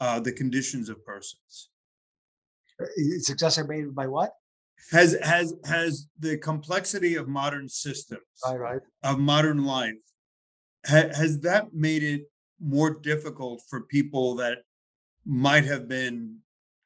[0.00, 1.68] uh, the conditions of persons?
[2.96, 4.32] It's exacerbated by what?
[4.90, 8.80] Has has has the complexity of modern systems, right, right.
[9.02, 10.00] of modern life,
[10.86, 12.22] ha, has that made it
[12.58, 14.60] more difficult for people that
[15.26, 16.38] might have been,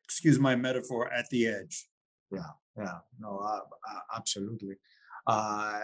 [0.03, 1.87] excuse my metaphor, at the edge?
[2.33, 2.99] Yeah, yeah.
[3.21, 4.77] No, uh, uh, absolutely.
[5.27, 5.79] Uh,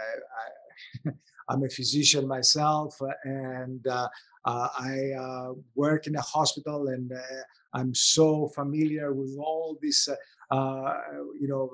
[1.07, 1.11] I,
[1.51, 4.09] am a physician myself, and uh,
[4.45, 7.13] uh, I uh, work in a hospital, and
[7.75, 10.09] I'm so familiar with all these,
[10.51, 11.71] you know,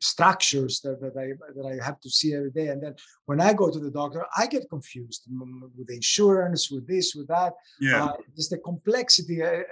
[0.00, 2.68] structures that, that I that I have to see every day.
[2.68, 2.94] And then
[3.26, 5.28] when I go to the doctor, I get confused
[5.76, 7.52] with the insurance, with this, with that.
[7.80, 9.42] Yeah, just the complexity.
[9.42, 9.62] Uh,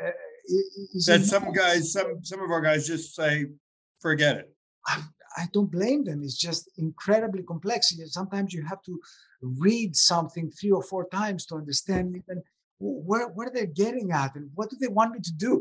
[1.06, 3.46] that some guys, some some of our guys just say,
[4.00, 4.56] forget it.
[5.36, 6.22] I don't blame them.
[6.22, 7.94] It's just incredibly complex.
[8.06, 9.00] Sometimes you have to
[9.42, 12.42] read something three or four times to understand even
[12.78, 15.60] where, where they're getting at and what do they want me to do.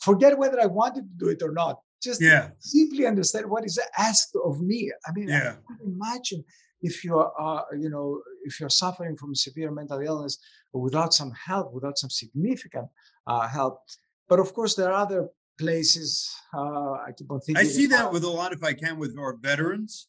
[0.00, 1.78] Forget whether I wanted to do it or not.
[2.02, 2.50] Just yeah.
[2.58, 4.92] simply understand what is asked of me.
[5.06, 5.54] I mean, yeah.
[5.70, 6.44] I can imagine
[6.82, 10.38] if you're, uh, you know, if you're suffering from severe mental illness
[10.72, 12.88] without some help, without some significant
[13.26, 13.80] uh, help.
[14.28, 16.34] But of course, there are other places.
[16.52, 17.64] Uh, I keep on thinking.
[17.64, 20.08] I see that with a lot, if I can, with our veterans,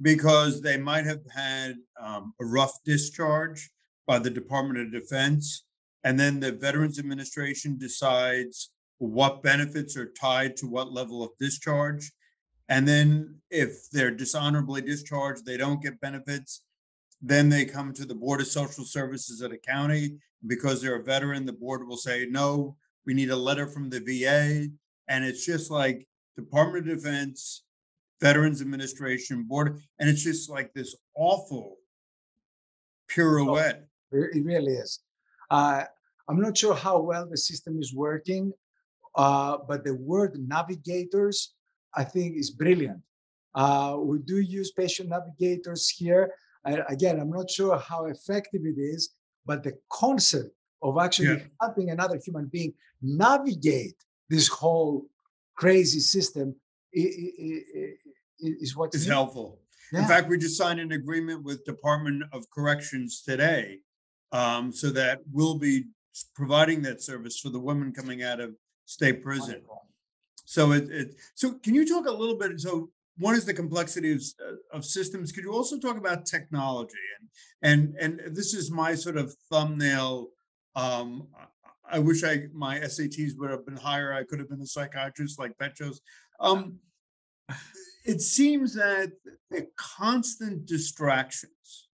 [0.00, 3.70] because they might have had um, a rough discharge
[4.06, 5.64] by the Department of Defense,
[6.04, 12.10] and then the Veterans Administration decides what benefits are tied to what level of discharge.
[12.68, 16.62] And then if they're dishonorably discharged, they don't get benefits.
[17.20, 20.18] Then they come to the Board of Social Services at a county.
[20.46, 22.74] Because they're a veteran, the board will say, no,
[23.10, 24.70] we need a letter from the VA.
[25.08, 27.64] And it's just like Department of Defense,
[28.20, 31.78] Veterans Administration, Board, and it's just like this awful
[33.08, 33.82] pirouette.
[34.12, 35.00] It really is.
[35.50, 35.82] Uh,
[36.28, 38.52] I'm not sure how well the system is working,
[39.16, 41.54] uh, but the word navigators,
[41.92, 43.00] I think, is brilliant.
[43.56, 46.32] Uh, we do use patient navigators here.
[46.64, 51.44] again, I'm not sure how effective it is, but the concept of actually yeah.
[51.60, 53.96] helping another human being navigate
[54.28, 55.06] this whole
[55.56, 56.54] crazy system
[56.92, 59.60] is what is helpful.
[59.92, 60.02] Yeah.
[60.02, 63.80] In fact, we just signed an agreement with Department of Corrections today,
[64.32, 65.84] um, so that we'll be
[66.34, 69.62] providing that service for the women coming out of state prison.
[70.44, 72.60] So it, it so can you talk a little bit?
[72.60, 75.30] So one is the complexity of, uh, of systems.
[75.32, 76.94] Could you also talk about technology?
[77.62, 80.28] And and and this is my sort of thumbnail.
[80.76, 81.28] Um,
[81.90, 84.12] I wish I my SATs would have been higher.
[84.12, 86.00] I could have been a psychiatrist like Petros.
[86.38, 86.78] Um,
[88.04, 89.12] it seems that
[89.50, 91.88] the constant distractions,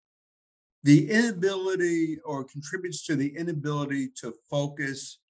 [0.82, 5.20] the inability or contributes to the inability to focus,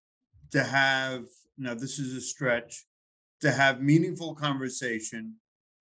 [0.53, 1.25] to have
[1.59, 2.85] now this is a stretch,
[3.41, 5.35] to have meaningful conversation,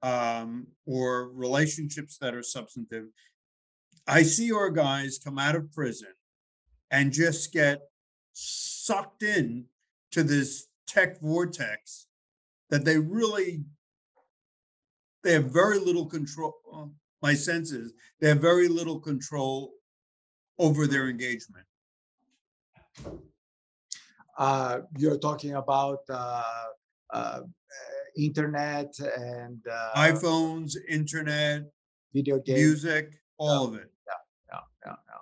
[0.04, 3.06] um, or relationships that are substantive.
[4.06, 6.10] I see our guys come out of prison
[6.94, 7.82] and just get
[8.32, 9.66] sucked in
[10.12, 12.08] to this tech vortex
[12.70, 13.66] that they really
[15.24, 16.54] they have very little control
[17.22, 19.74] my senses they have very little control
[20.60, 21.66] over their engagement.
[24.38, 26.44] Uh, you're talking about uh,
[27.12, 27.42] uh,
[28.18, 31.64] internet and uh, iPhones, internet,
[32.14, 33.92] video games, music, all of it.
[34.08, 34.14] Yeah,
[34.52, 35.20] yeah, yeah, yeah.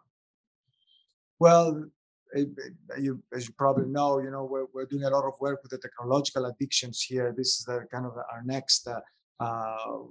[1.42, 1.86] Well,
[2.34, 5.34] it, it, you, as you probably know, you know we're, we're doing a lot of
[5.40, 7.34] work with the technological addictions here.
[7.36, 9.00] This is the kind of our next uh,
[9.40, 10.04] uh,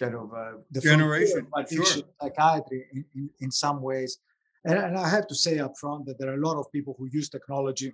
[0.00, 2.02] kind of uh, generation sure.
[2.20, 4.18] psychiatry in, in, in, some ways.
[4.64, 6.96] And, and I have to say up front that there are a lot of people
[6.98, 7.92] who use technology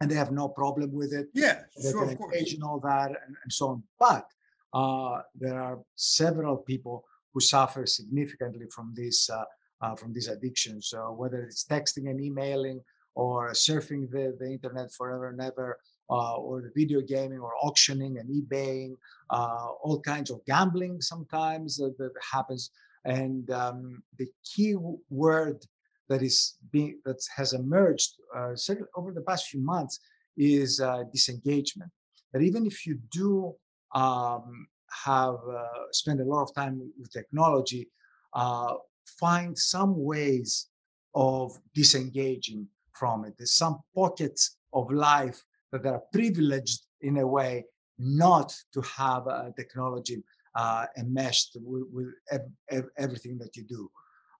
[0.00, 1.28] and they have no problem with it.
[1.34, 3.82] Yeah, they sure, can engage in all that and, and so on.
[3.98, 4.26] But
[4.72, 7.04] uh, there are several people
[7.34, 9.44] who suffer significantly from this uh,
[9.80, 10.88] uh, from these addictions.
[10.88, 12.80] So whether it's texting and emailing
[13.14, 15.78] or surfing the, the internet forever and ever,
[16.10, 18.96] uh, or the video gaming or auctioning and eBaying,
[19.30, 22.70] uh, all kinds of gambling sometimes that, that happens.
[23.04, 24.76] And um, the key
[25.08, 25.64] word
[26.08, 28.54] that is being that has emerged uh,
[28.96, 30.00] over the past few months
[30.36, 31.90] is uh, disengagement.
[32.32, 33.54] That even if you do
[33.94, 34.66] um,
[35.04, 37.88] have uh, spent a lot of time with technology,
[38.34, 40.68] uh, find some ways
[41.14, 43.34] of disengaging from it.
[43.38, 47.64] There's some pockets of life that are privileged in a way
[47.98, 50.22] not to have uh, technology
[50.54, 53.90] uh, enmeshed with, with ev- ev- everything that you do.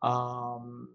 [0.06, 0.88] Um,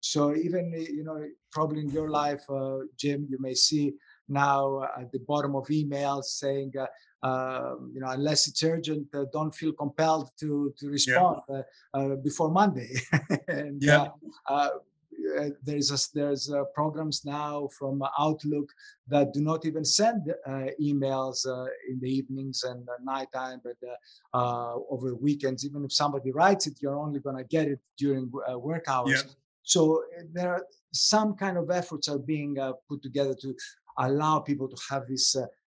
[0.00, 3.94] so even you know probably in your life, uh, Jim, you may see
[4.28, 6.86] now at the bottom of emails saying, uh,
[7.22, 11.62] uh, you know, unless it's urgent, uh, don't feel compelled to to respond yeah.
[11.94, 12.94] Uh, uh, before Monday.
[13.48, 14.08] and yeah.
[15.36, 18.72] Uh, there's a, there's uh, programs now from Outlook
[19.08, 21.44] that do not even send uh, emails
[21.88, 23.76] in the evenings and nighttime, but
[24.32, 25.66] over weekends.
[25.66, 29.24] Even if somebody writes it, you're only going to get it during work hours.
[29.26, 29.32] Yeah.
[29.64, 32.56] So there are some kind of efforts are being
[32.88, 33.54] put together to
[33.98, 35.36] allow people to have this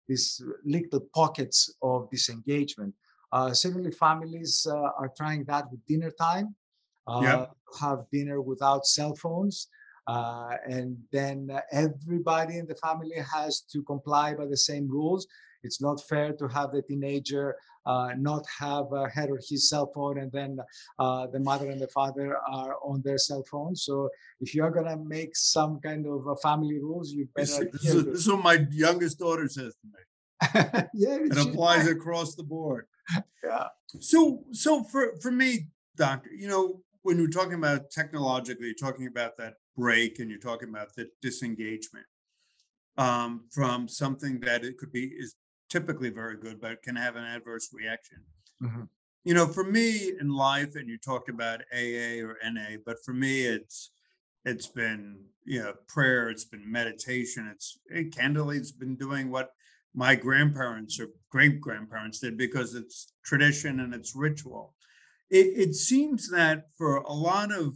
[0.07, 2.93] these little pockets of disengagement.
[3.31, 6.55] Uh, certainly, families uh, are trying that with dinner time
[7.07, 7.45] uh,
[7.79, 9.67] have dinner without cell phones.
[10.07, 15.27] Uh, and then everybody in the family has to comply by the same rules.
[15.63, 17.55] It's not fair to have the teenager uh,
[17.85, 20.57] not have uh, her or his cell phone and then
[20.99, 23.75] uh, the mother and the father are on their cell phone.
[23.75, 24.09] So
[24.39, 27.69] if you're gonna make some kind of family rules, you better.
[27.71, 29.99] this is this is what my youngest daughter says to me.
[30.93, 31.95] yeah, It applies right.
[31.97, 32.85] across the board.
[33.43, 33.67] Yeah.
[33.99, 35.67] So, so for, for me,
[35.97, 40.39] doctor, you know, when you're talking about technologically, you're talking about that break and you're
[40.39, 42.05] talking about the disengagement
[42.97, 45.35] um, from something that it could be is
[45.69, 48.25] typically very good, but can have an adverse reaction.
[48.61, 48.89] Mhm.
[49.23, 53.13] You know, for me in life, and you talked about AA or NA, but for
[53.13, 53.91] me, it's
[54.45, 59.53] it's been you know prayer, it's been meditation, it's it, candidly, it's been doing what
[59.93, 64.75] my grandparents or great grandparents did because it's tradition and it's ritual.
[65.29, 67.75] It, it seems that for a lot of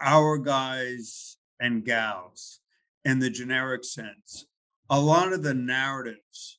[0.00, 2.60] our guys and gals,
[3.04, 4.46] in the generic sense,
[4.90, 6.55] a lot of the narratives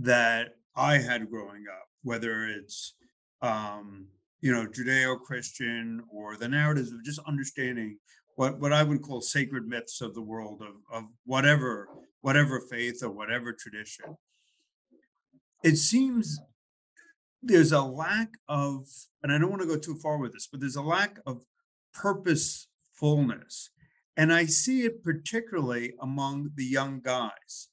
[0.00, 2.94] that I had growing up, whether it's
[3.42, 4.06] um,
[4.40, 7.98] you know Judeo-Christian or the narratives of just understanding
[8.36, 11.88] what what I would call sacred myths of the world of of whatever
[12.22, 14.16] whatever faith or whatever tradition.
[15.62, 16.40] It seems
[17.42, 18.86] there's a lack of,
[19.22, 21.42] and I don't want to go too far with this, but there's a lack of
[21.94, 23.70] purposefulness.
[24.16, 27.68] And I see it particularly among the young guys.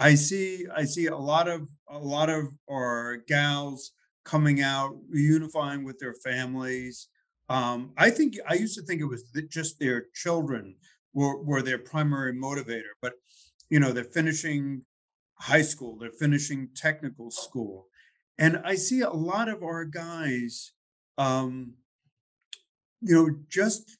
[0.00, 3.92] I see I see a lot of a lot of our gals
[4.24, 7.08] coming out, reunifying with their families.
[7.48, 10.76] Um, I think I used to think it was just their children
[11.12, 13.14] were, were their primary motivator, but
[13.68, 14.82] you know, they're finishing
[15.34, 17.86] high school, they're finishing technical school.
[18.38, 20.72] And I see a lot of our guys,
[21.18, 21.74] um,
[23.02, 23.98] you know, just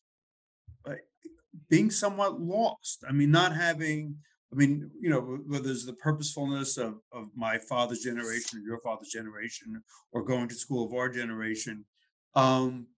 [1.68, 3.04] being somewhat lost.
[3.08, 4.16] I mean, not having,
[4.52, 8.80] I mean, you know, whether it's the purposefulness of, of my father's generation or your
[8.80, 9.80] father's generation
[10.12, 11.84] or going to school of our generation.
[12.34, 12.88] Um,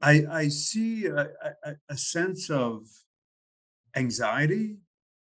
[0.00, 1.28] I, I see a,
[1.64, 2.82] a, a- sense of
[3.94, 4.78] anxiety.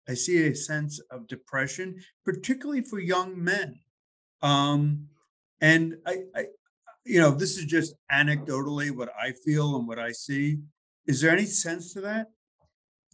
[0.09, 3.79] I see a sense of depression, particularly for young men.
[4.41, 5.07] Um,
[5.61, 6.45] and I, I,
[7.05, 10.57] you know, this is just anecdotally what I feel and what I see.
[11.05, 12.27] Is there any sense to that?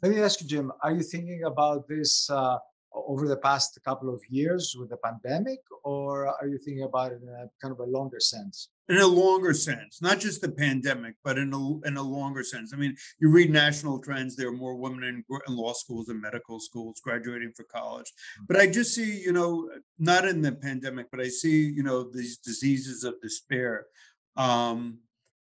[0.04, 2.58] Let me ask you, Jim, are you thinking about this uh,
[2.94, 7.22] over the past couple of years with the pandemic, or are you thinking about it
[7.24, 8.70] in a kind of a longer sense?
[8.90, 12.74] In a longer sense, not just the pandemic, but in a in a longer sense.
[12.74, 14.36] I mean, you read national trends.
[14.36, 18.12] There are more women in, in law schools and medical schools graduating for college.
[18.48, 22.04] But I just see, you know, not in the pandemic, but I see, you know,
[22.04, 23.88] these diseases of despair.
[24.36, 25.00] Um,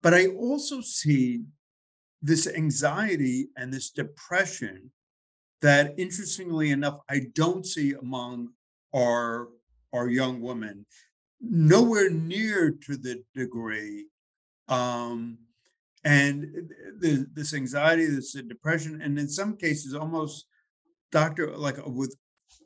[0.03, 1.45] but I also see
[2.23, 4.91] this anxiety and this depression
[5.63, 8.49] that interestingly enough i don't see among
[8.95, 9.49] our
[9.93, 10.85] our young women.
[11.41, 14.07] Nowhere near to the degree
[14.69, 15.39] um
[16.05, 16.43] and
[17.01, 20.47] the, this anxiety this depression and in some cases almost
[21.11, 22.15] doctor like with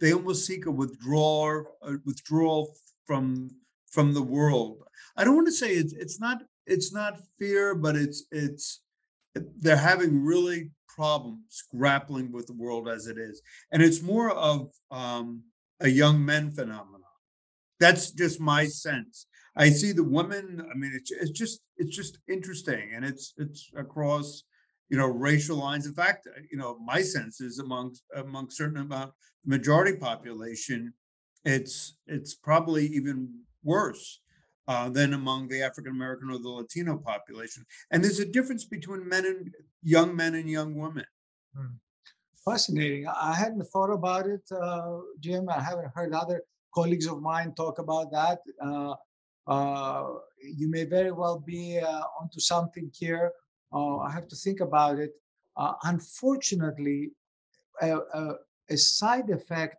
[0.00, 2.74] they almost seek a withdrawal a withdrawal
[3.06, 3.50] from
[3.90, 4.82] from the world.
[5.16, 8.80] I don't want to say it's it's not it's not fear but it's it's
[9.34, 13.40] they're having really problems grappling with the world as it is
[13.72, 15.42] and it's more of um,
[15.80, 17.00] a young men phenomenon.
[17.80, 19.26] That's just my sense.
[19.56, 23.70] I see the women i mean it's, it's just it's just interesting and it's it's
[23.76, 24.44] across
[24.88, 25.86] you know racial lines.
[25.86, 29.12] In fact uh, you know my sense is among among certain amount
[29.44, 30.94] majority population
[31.44, 33.28] it's it's probably even
[33.64, 34.20] worse
[34.68, 37.64] uh, than among the African American or the Latino population.
[37.90, 41.04] And there's a difference between men and young men and young women.
[42.44, 43.06] Fascinating.
[43.06, 45.48] I hadn't thought about it, uh, Jim.
[45.48, 46.42] I haven't heard other
[46.74, 48.40] colleagues of mine talk about that.
[48.60, 48.94] Uh,
[49.46, 50.08] uh,
[50.40, 53.30] you may very well be uh, onto something here.
[53.72, 55.12] I have to think about it.
[55.84, 57.10] Unfortunately,
[57.80, 58.34] a, a,
[58.70, 59.76] a side effect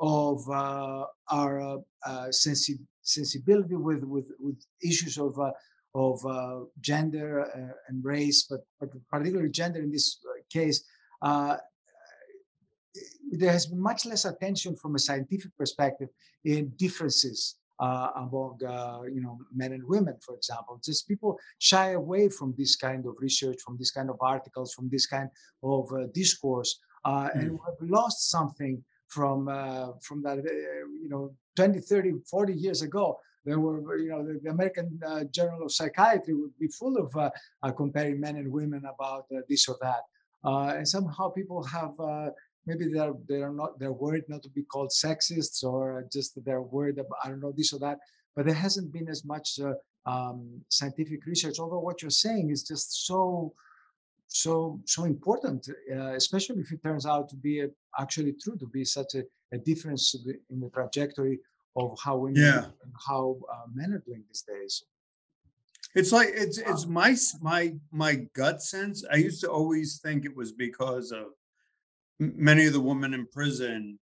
[0.00, 1.76] of our uh,
[2.06, 5.52] uh, sensi- sensibility with, with, with issues of, uh,
[5.94, 10.84] of uh, gender uh, and race, but, but particularly gender in this uh, case,
[11.22, 11.56] uh,
[13.30, 16.08] there has been much less attention from a scientific perspective
[16.44, 20.80] in differences uh, among uh, you know men and women, for example.
[20.82, 24.88] Just people shy away from this kind of research, from this kind of articles, from
[24.88, 25.28] this kind
[25.62, 28.82] of uh, discourse, uh, and we have lost something
[29.14, 30.38] from uh, from that.
[30.38, 33.18] uh, you know, 20, 30, 40 years ago.
[33.44, 37.14] There were, you know, the, the American uh, Journal of Psychiatry would be full of
[37.14, 37.30] uh,
[37.62, 40.02] uh, comparing men and women about uh, this or that,
[40.76, 41.94] and somehow people have
[42.66, 46.98] maybe they're they're not they're worried not to be called sexists or just they're worried
[46.98, 47.98] about I don't know this or that.
[48.34, 49.60] But there hasn't been as much
[50.06, 50.38] um,
[50.70, 51.58] scientific research.
[51.60, 53.52] Although what you're saying is just so
[54.34, 57.68] so so important, uh, especially if it turns out to be a,
[58.00, 59.22] actually true to be such a,
[59.52, 60.14] a difference
[60.50, 61.38] in the trajectory
[61.76, 62.64] of how women Yeah.
[62.82, 64.82] and how uh, men are doing these days.
[65.94, 69.04] It's like, it's, it's my, my, my gut sense.
[69.12, 71.26] I used to always think it was because of
[72.18, 74.00] many of the women in prison.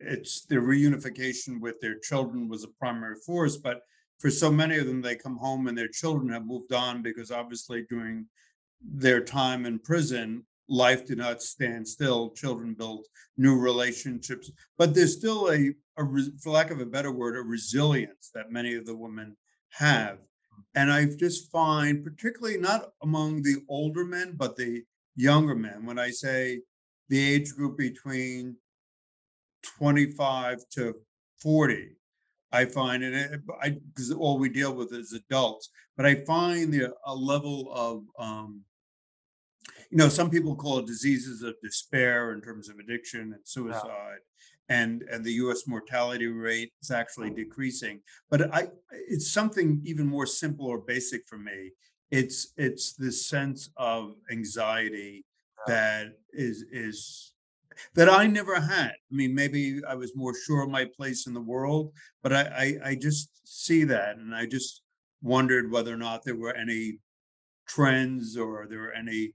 [0.00, 3.82] It's the reunification with their children was a primary force, but
[4.18, 7.30] for so many of them, they come home and their children have moved on because
[7.30, 8.24] obviously during
[8.80, 12.30] their time in prison, life did not stand still.
[12.30, 13.06] Children built
[13.36, 16.04] new relationships, but there's still a, a
[16.40, 19.36] for lack of a better word, a resilience that many of the women
[19.70, 20.18] have.
[20.74, 24.82] And I just find, particularly not among the older men, but the
[25.16, 26.60] younger men, when I say
[27.08, 28.56] the age group between
[29.78, 30.94] 25 to
[31.40, 31.90] 40,
[32.52, 36.94] I find, and I, because all we deal with is adults, but I find the,
[37.06, 38.62] a level of, um,
[39.90, 44.18] you know, some people call it diseases of despair in terms of addiction and suicide.
[44.68, 48.00] And, and the US mortality rate is actually decreasing.
[48.30, 48.68] But I,
[49.08, 51.70] it's something even more simple or basic for me.
[52.10, 55.24] It's, it's this sense of anxiety
[55.66, 57.32] that is, is,
[57.94, 58.90] that I never had.
[58.90, 62.42] I mean, maybe I was more sure of my place in the world, but I,
[62.84, 64.82] I, I just see that and I just
[65.22, 66.98] wondered whether or not there were any
[67.68, 69.32] trends or there were any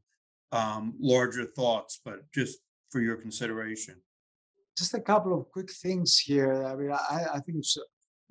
[0.54, 2.60] um, larger thoughts, but just
[2.92, 3.96] for your consideration.
[4.78, 6.64] just a couple of quick things here.
[6.64, 7.78] I mean, I, I think it's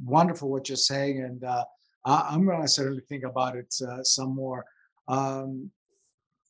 [0.05, 1.65] wonderful what you're saying, and uh,
[2.07, 4.65] I, I'm going to certainly think about it uh, some more.
[5.09, 5.71] Um,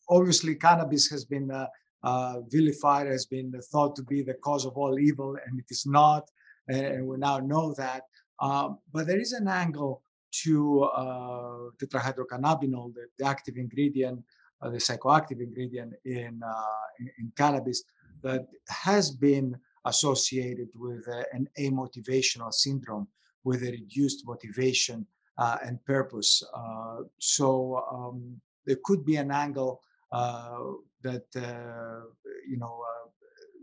[0.09, 1.67] obviously, cannabis has been uh,
[2.03, 5.85] uh, vilified, has been thought to be the cause of all evil, and it is
[5.87, 6.25] not,
[6.69, 8.03] and, we now know that.
[8.41, 10.03] Um, but there is an angle
[10.43, 17.33] to uh, tetrahydrocannabinol, the, the active ingredient, uh, the psychoactive ingredient in, uh, in in
[17.37, 17.83] cannabis,
[18.23, 19.57] that has been
[19.87, 23.09] associated with uh, an amotivational syndrome,
[23.45, 25.07] with a reduced motivation
[25.39, 26.43] uh, and purpose.
[26.55, 29.83] Uh, so um, there could be an angle
[30.13, 30.59] uh,
[31.03, 32.05] that uh,
[32.49, 33.09] you know uh,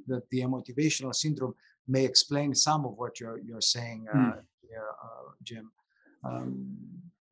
[0.07, 1.55] that the amotivational syndrome
[1.87, 4.31] may explain some of what you're you're saying Hmm.
[4.67, 4.89] here,
[5.43, 5.71] Jim.
[6.23, 6.77] Um,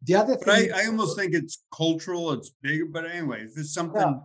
[0.03, 3.57] the other But I, thing, I almost think it's cultural, it's bigger, but anyway, if
[3.57, 3.81] it's Yeah.
[3.81, 4.21] something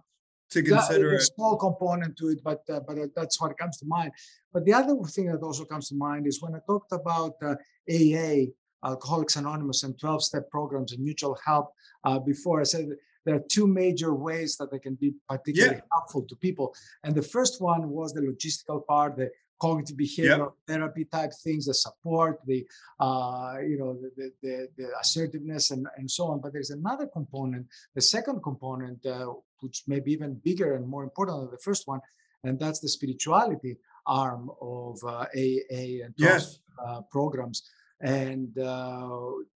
[0.50, 3.86] to consider, a small component to it, but uh, but uh, that's what comes to
[3.86, 4.12] mind.
[4.52, 7.54] But the other thing that also comes to mind is when I talked about uh,
[7.90, 8.52] AA,
[8.84, 11.72] Alcoholics Anonymous, and 12-step programs and mutual help
[12.04, 12.60] uh, before.
[12.60, 12.86] I said
[13.24, 16.74] there are two major ways that they can be particularly helpful to people.
[17.04, 19.30] And the first one was the logistical part, the
[19.62, 22.60] cognitive behavioral therapy type things, the support, the
[23.06, 24.10] uh, you know the,
[24.42, 26.40] the, the, assertiveness and, and so on.
[26.42, 27.64] But there's another component,
[27.98, 29.28] the second component, uh,
[29.60, 32.00] which may be even bigger and more important than the first one,
[32.44, 33.72] and that's the spirituality
[34.24, 37.58] arm of uh, AA and 12 yes, uh, programs.
[38.00, 39.08] And uh,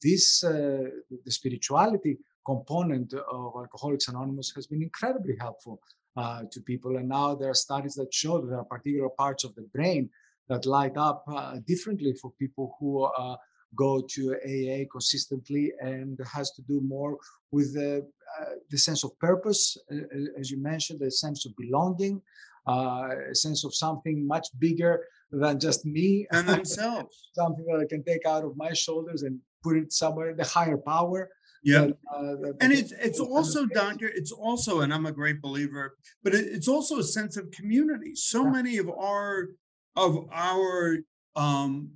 [0.02, 0.90] this, uh,
[1.26, 5.80] the spirituality component of Alcoholics Anonymous has been incredibly helpful
[6.16, 6.96] uh, to people.
[6.96, 10.10] And now there are studies that show that there are particular parts of the brain
[10.48, 13.36] that light up uh, differently for people who uh,
[13.74, 17.16] go to AA consistently and has to do more
[17.50, 18.06] with the,
[18.40, 19.96] uh, the sense of purpose, uh,
[20.38, 22.20] as you mentioned, the sense of belonging,
[22.68, 27.30] uh, a sense of something much bigger than just me and themselves.
[27.34, 30.44] something that I can take out of my shoulders and put it somewhere in the
[30.44, 31.30] higher power.
[31.64, 31.86] Yeah.
[31.86, 36.34] that, uh, And it's, it's also, doctor, it's also, and I'm a great believer, but
[36.34, 38.14] it, it's also a sense of community.
[38.14, 38.50] So Yeah.
[38.50, 39.48] many of our,
[39.96, 40.98] of our,
[41.36, 41.90] um,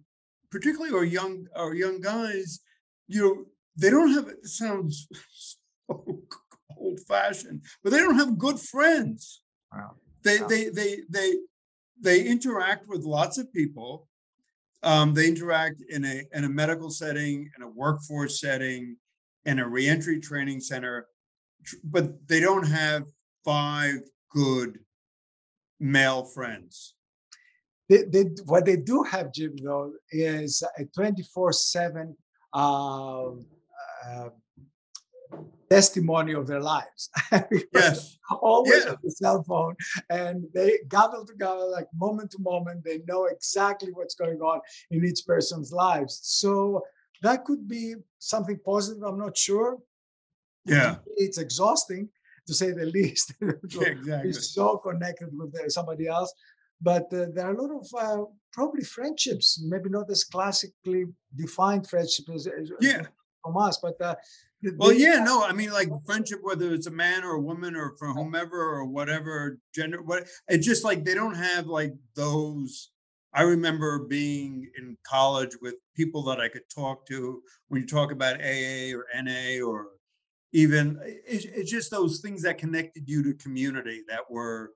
[0.51, 2.61] particularly our young, our young guys,
[3.09, 3.45] you know,
[3.77, 5.07] they don't have, it sounds
[5.89, 6.23] so
[6.77, 9.43] old fashioned, but they don't have good friends.
[9.73, 9.97] Wow.
[10.23, 10.47] They, Yeah.
[10.49, 11.35] they, they, they,
[12.01, 14.09] they interact with lots of people.
[14.83, 18.97] Um, they interact in a, in a medical setting, in a workforce setting,
[19.49, 21.09] in a reentry training center,
[21.83, 23.05] but they don't have
[23.47, 24.79] five good
[25.81, 26.95] male friends.
[27.89, 32.15] They, they, what they do have, Jim, though, is a 24 7
[32.53, 33.47] um,
[34.07, 34.29] uh,
[35.71, 37.09] testimony of their lives.
[37.73, 38.91] Yes, always Yeah.
[38.91, 39.75] on the cell phone
[40.11, 45.05] and they gobble together like moment to moment they know exactly what's going on in
[45.05, 46.83] each person's lives so
[47.23, 49.79] that could be something positive i'm not sure
[50.65, 52.09] yeah, it's exhausting
[52.47, 53.47] to say the least to
[53.81, 54.33] yeah, exactly.
[54.33, 56.33] so connected with uh, somebody else
[56.81, 61.07] but uh, there are a lot of uh, probably friendships, maybe not as classically
[61.37, 63.03] defined friendships as, as Yeah.
[63.43, 64.15] from us, but uh,
[64.77, 67.75] Well, they- yeah, no, I mean, like friendship, whether it's a man or a woman
[67.75, 72.91] or for whomever or whatever gender, what, it's just like they don't have like those.
[73.39, 77.41] I remember being in college with people that I could talk to.
[77.69, 79.91] When you talk about AA or NA or
[80.53, 84.73] even, it's, just those things that connected you to community that were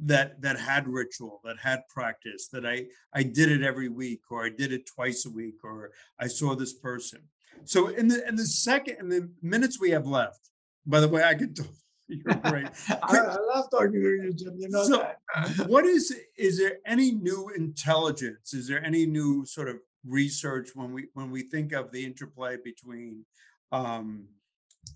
[0.00, 4.44] that that had ritual that had practice that i i did it every week or
[4.44, 5.90] i did it twice a week or
[6.20, 7.20] i saw this person.
[7.64, 10.50] So in the in the second in the minutes we have left
[10.86, 11.66] by the way i could talk
[12.24, 14.56] you're great I, I love talking to you, Jim.
[14.58, 15.66] You know So, that.
[15.68, 20.92] what is is there any new intelligence is there any new sort of research when
[20.92, 23.24] we when we think of the interplay between
[23.72, 24.26] um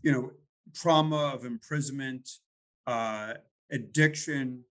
[0.03, 0.31] you know
[0.75, 2.29] trauma of imprisonment
[2.87, 3.35] uh
[3.71, 4.63] addiction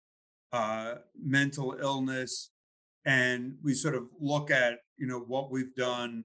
[0.52, 2.50] uh mental illness
[3.04, 6.24] and we sort of look at you know what we've done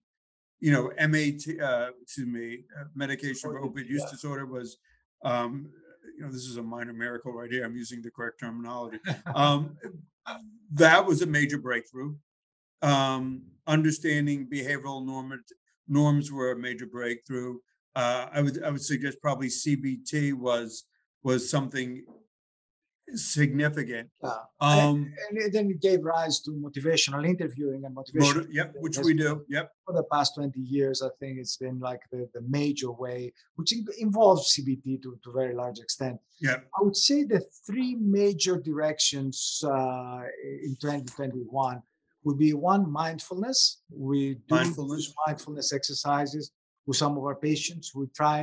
[0.62, 4.12] you know mat uh excuse me uh, medication for opioid use yeah.
[4.12, 4.78] disorder was
[5.24, 5.70] um
[6.16, 9.00] you know this is a minor miracle right here i'm using the correct terminology.
[9.36, 9.78] Um
[10.74, 12.16] that was a major breakthrough.
[12.82, 15.44] Um understanding behavioral norm
[15.88, 17.60] norms were a major breakthrough.
[17.96, 20.86] Uh i would i would suggest probably cbt was
[21.24, 22.04] was something
[23.14, 24.38] significant Yeah.
[24.62, 28.98] um and it- then it gave rise to motivational interviewing and motivational motiv- yep which
[29.00, 32.42] we do yep for the past 20 years i think it's been like the, the
[32.60, 36.58] major way which in- involves cbt to, to a very large extent Yeah.
[36.78, 40.22] i would say the three major directions uh,
[40.68, 41.82] in 2021
[42.24, 45.14] would be one mindfulness we do Mindfulness.
[45.28, 46.52] mindfulness exercises
[46.88, 48.40] with some of our patients we try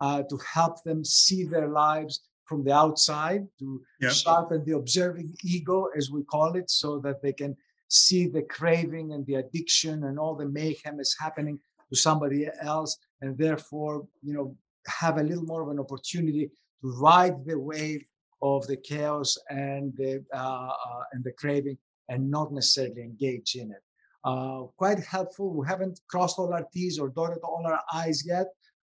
[0.00, 2.14] uh, to help them see their lives
[2.46, 4.12] from the outside to Yep.
[4.12, 7.56] sharpen the observing ego as we call it so that they can
[7.88, 11.58] see the craving and the addiction and all the mayhem is happening
[11.90, 14.56] to somebody else and therefore you know
[15.00, 16.44] have a little more of an opportunity
[16.80, 18.02] to ride the wave
[18.42, 21.78] of the chaos and the uh, uh, and the craving
[22.08, 23.82] and not necessarily engage in it
[24.24, 28.46] uh, quite helpful we haven't crossed all our t's or dotted all our i's yet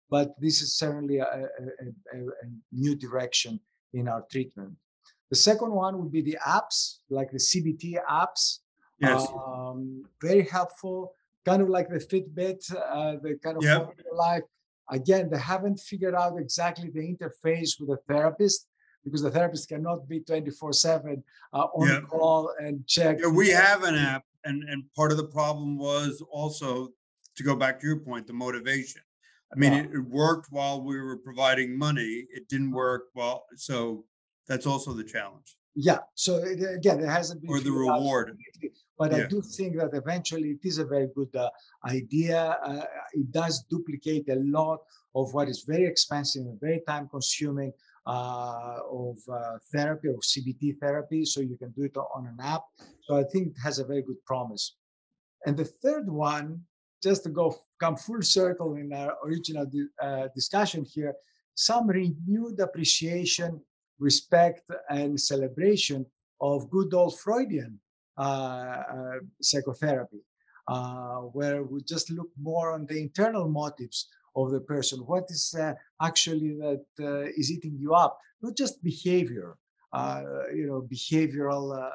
[0.10, 1.47] but this is certainly a, a,
[2.16, 3.60] a, a new direction
[3.93, 4.74] in our treatment
[5.30, 8.60] the second one would be the apps like the cbt apps
[8.99, 9.28] yes
[9.70, 11.14] um, very helpful,
[11.45, 13.95] kind of like the Fitbit, uh, the kind of Yep.
[14.14, 14.43] life.
[14.91, 18.68] Again, they haven't figured out exactly the interface with the therapist
[19.03, 22.03] because the therapist cannot be 24 7 uh, on Yep.
[22.07, 23.20] call and check.
[23.22, 26.89] Yeah, we have an app, and and part of the problem was also
[27.36, 29.01] to go back to your point, the motivation.
[29.53, 29.79] I mean, Yeah.
[29.83, 32.27] it, it worked while we were providing money.
[32.31, 34.05] It didn't work well, so
[34.47, 35.99] that's also the challenge Yeah.
[36.15, 38.37] So it- again, it hasn't been or the out reward.
[38.97, 41.49] But I do think that eventually it is a very good uh,
[41.85, 42.39] idea.
[42.69, 44.79] Uh, it does duplicate a lot
[45.15, 47.71] of what is very expensive and very time consuming
[48.05, 51.23] uh, of uh, therapy, of CBT therapy.
[51.31, 52.63] So you can do it on an app.
[53.05, 54.75] So I think it has a very good promise.
[55.45, 56.47] And the third one,
[57.01, 59.65] just to go come full circle in our original
[60.01, 61.13] uh, discussion here,
[61.55, 63.61] some renewed appreciation,
[63.99, 66.05] respect, and celebration
[66.41, 67.80] of good old Freudian
[68.17, 70.19] uh, uh, psychotherapy,
[70.67, 74.99] uh, where we just look more on the internal motives of the person.
[74.99, 78.19] What is uh, actually that is eating you up?
[78.41, 79.57] Not just behavior,
[80.53, 81.91] you know, behavioral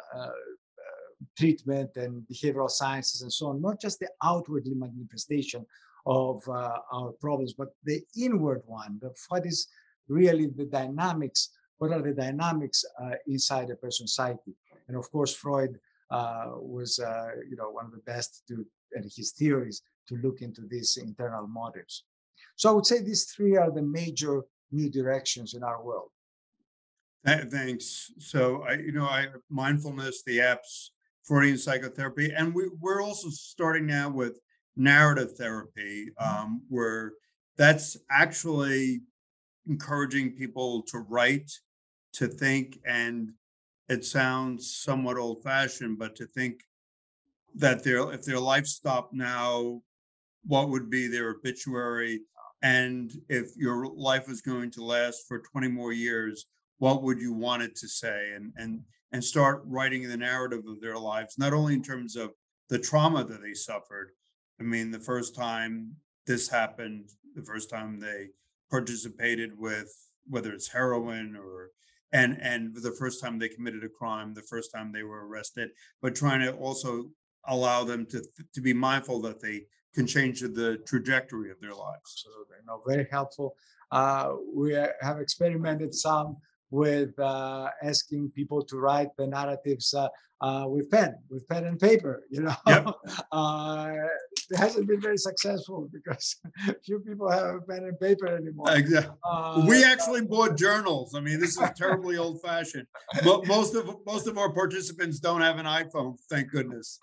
[1.37, 3.61] treatment and behavioral sciences and so on.
[3.61, 5.65] Not just the outwardly manifestation
[6.07, 9.01] of uh, our problems, but the inward one.
[9.29, 9.69] What is
[10.09, 11.51] really the dynamics?
[11.79, 14.55] What are the dynamics uh, inside a person's psyche?
[14.89, 15.79] And of course, Freud
[16.11, 20.43] uh, was uh, you know one of the best to and his theories to look
[20.43, 22.05] into these internal motives.
[22.57, 26.11] So I would say these three are the major new directions in our world.
[27.27, 28.13] Thanks.
[28.19, 30.91] So I, you know, I mindfulness, the apps,
[31.25, 34.39] Freudian psychotherapy, and we we're also starting now with
[34.77, 37.13] narrative therapy, um, where
[37.57, 39.01] that's actually
[39.67, 41.51] encouraging people to write,
[42.13, 43.31] to think, and
[43.89, 46.61] it sounds somewhat old-fashioned, but to think
[47.55, 49.81] that their if their life stopped now,
[50.45, 52.21] what would be their obituary?
[52.63, 56.47] And if your life was going to last for 20 more years,
[56.79, 58.33] what would you want it to say?
[58.35, 58.83] And and
[59.15, 62.33] and start writing the narrative of their lives, not only in terms of
[62.69, 64.11] the trauma that they suffered.
[64.61, 65.93] I mean, the first time
[66.27, 68.31] this happened, the first time they
[68.73, 69.89] participated with
[70.29, 71.71] whether it's heroin or
[72.13, 75.71] and, and the first time they committed a crime, the first time they were arrested,
[76.03, 77.09] but trying to also
[77.47, 78.21] allow them to,
[78.53, 82.25] to be mindful that they can change the trajectory of their lives.
[82.27, 83.55] Absolutely, no, very helpful.
[83.93, 86.37] Uh, we uh, have experimented some
[86.75, 90.09] with uh, asking people to write the narratives uh,
[90.41, 92.25] uh, with pen, with pen and paper.
[92.31, 92.87] You know, Yep.
[93.33, 93.93] uh,
[94.51, 96.37] it hasn't been very successful because
[96.85, 98.67] few people have a pen and paper anymore.
[98.71, 99.15] Exactly.
[99.23, 101.15] Uh, We actually bought journals.
[101.15, 102.89] I mean, this is terribly old fashioned.
[103.23, 106.99] But Most of, most of our participants don't have an iPhone, thank goodness.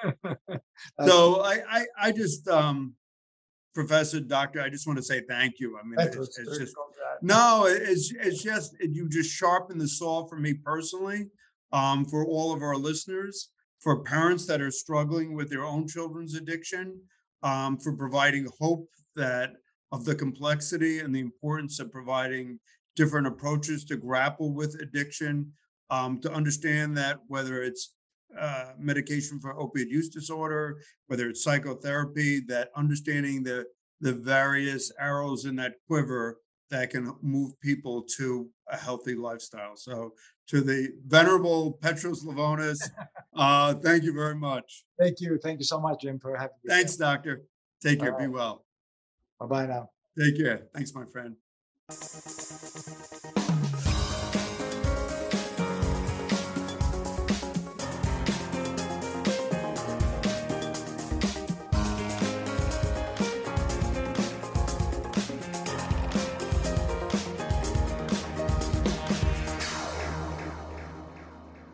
[1.05, 2.93] So I, I, I just, um,
[3.73, 5.77] Professor, Doctor, I just want to say thank you.
[5.79, 6.75] I mean, that it's, it's just,
[7.21, 11.27] no, it's, it's just, it- you just sharpen the saw for me personally,
[11.71, 13.49] um, for all of our listeners,
[13.79, 16.99] for parents that are struggling with their own children's addiction,
[17.43, 19.53] um, for providing hope that
[19.91, 22.59] of the complexity and the importance of providing
[22.95, 25.51] different approaches to grapple with addiction,
[25.89, 27.93] um, to understand that whether it's
[28.39, 33.65] uh, medication for opioid use disorder, whether it's psychotherapy, that understanding the
[34.01, 36.39] the various arrows in that quiver
[36.71, 39.75] that can move people to a healthy lifestyle.
[39.75, 40.13] So
[40.47, 42.79] to the venerable Petros Levounis,
[43.35, 44.85] uh, thank you very much.
[44.99, 46.73] Thank you, thank you so much, Jim, for having me.
[46.73, 47.43] Thanks, doctor.
[47.83, 48.17] Take care.
[48.17, 48.65] Be well.
[49.39, 49.89] Bye bye now.
[50.17, 50.67] Take care.
[50.73, 51.35] Thanks, my friend.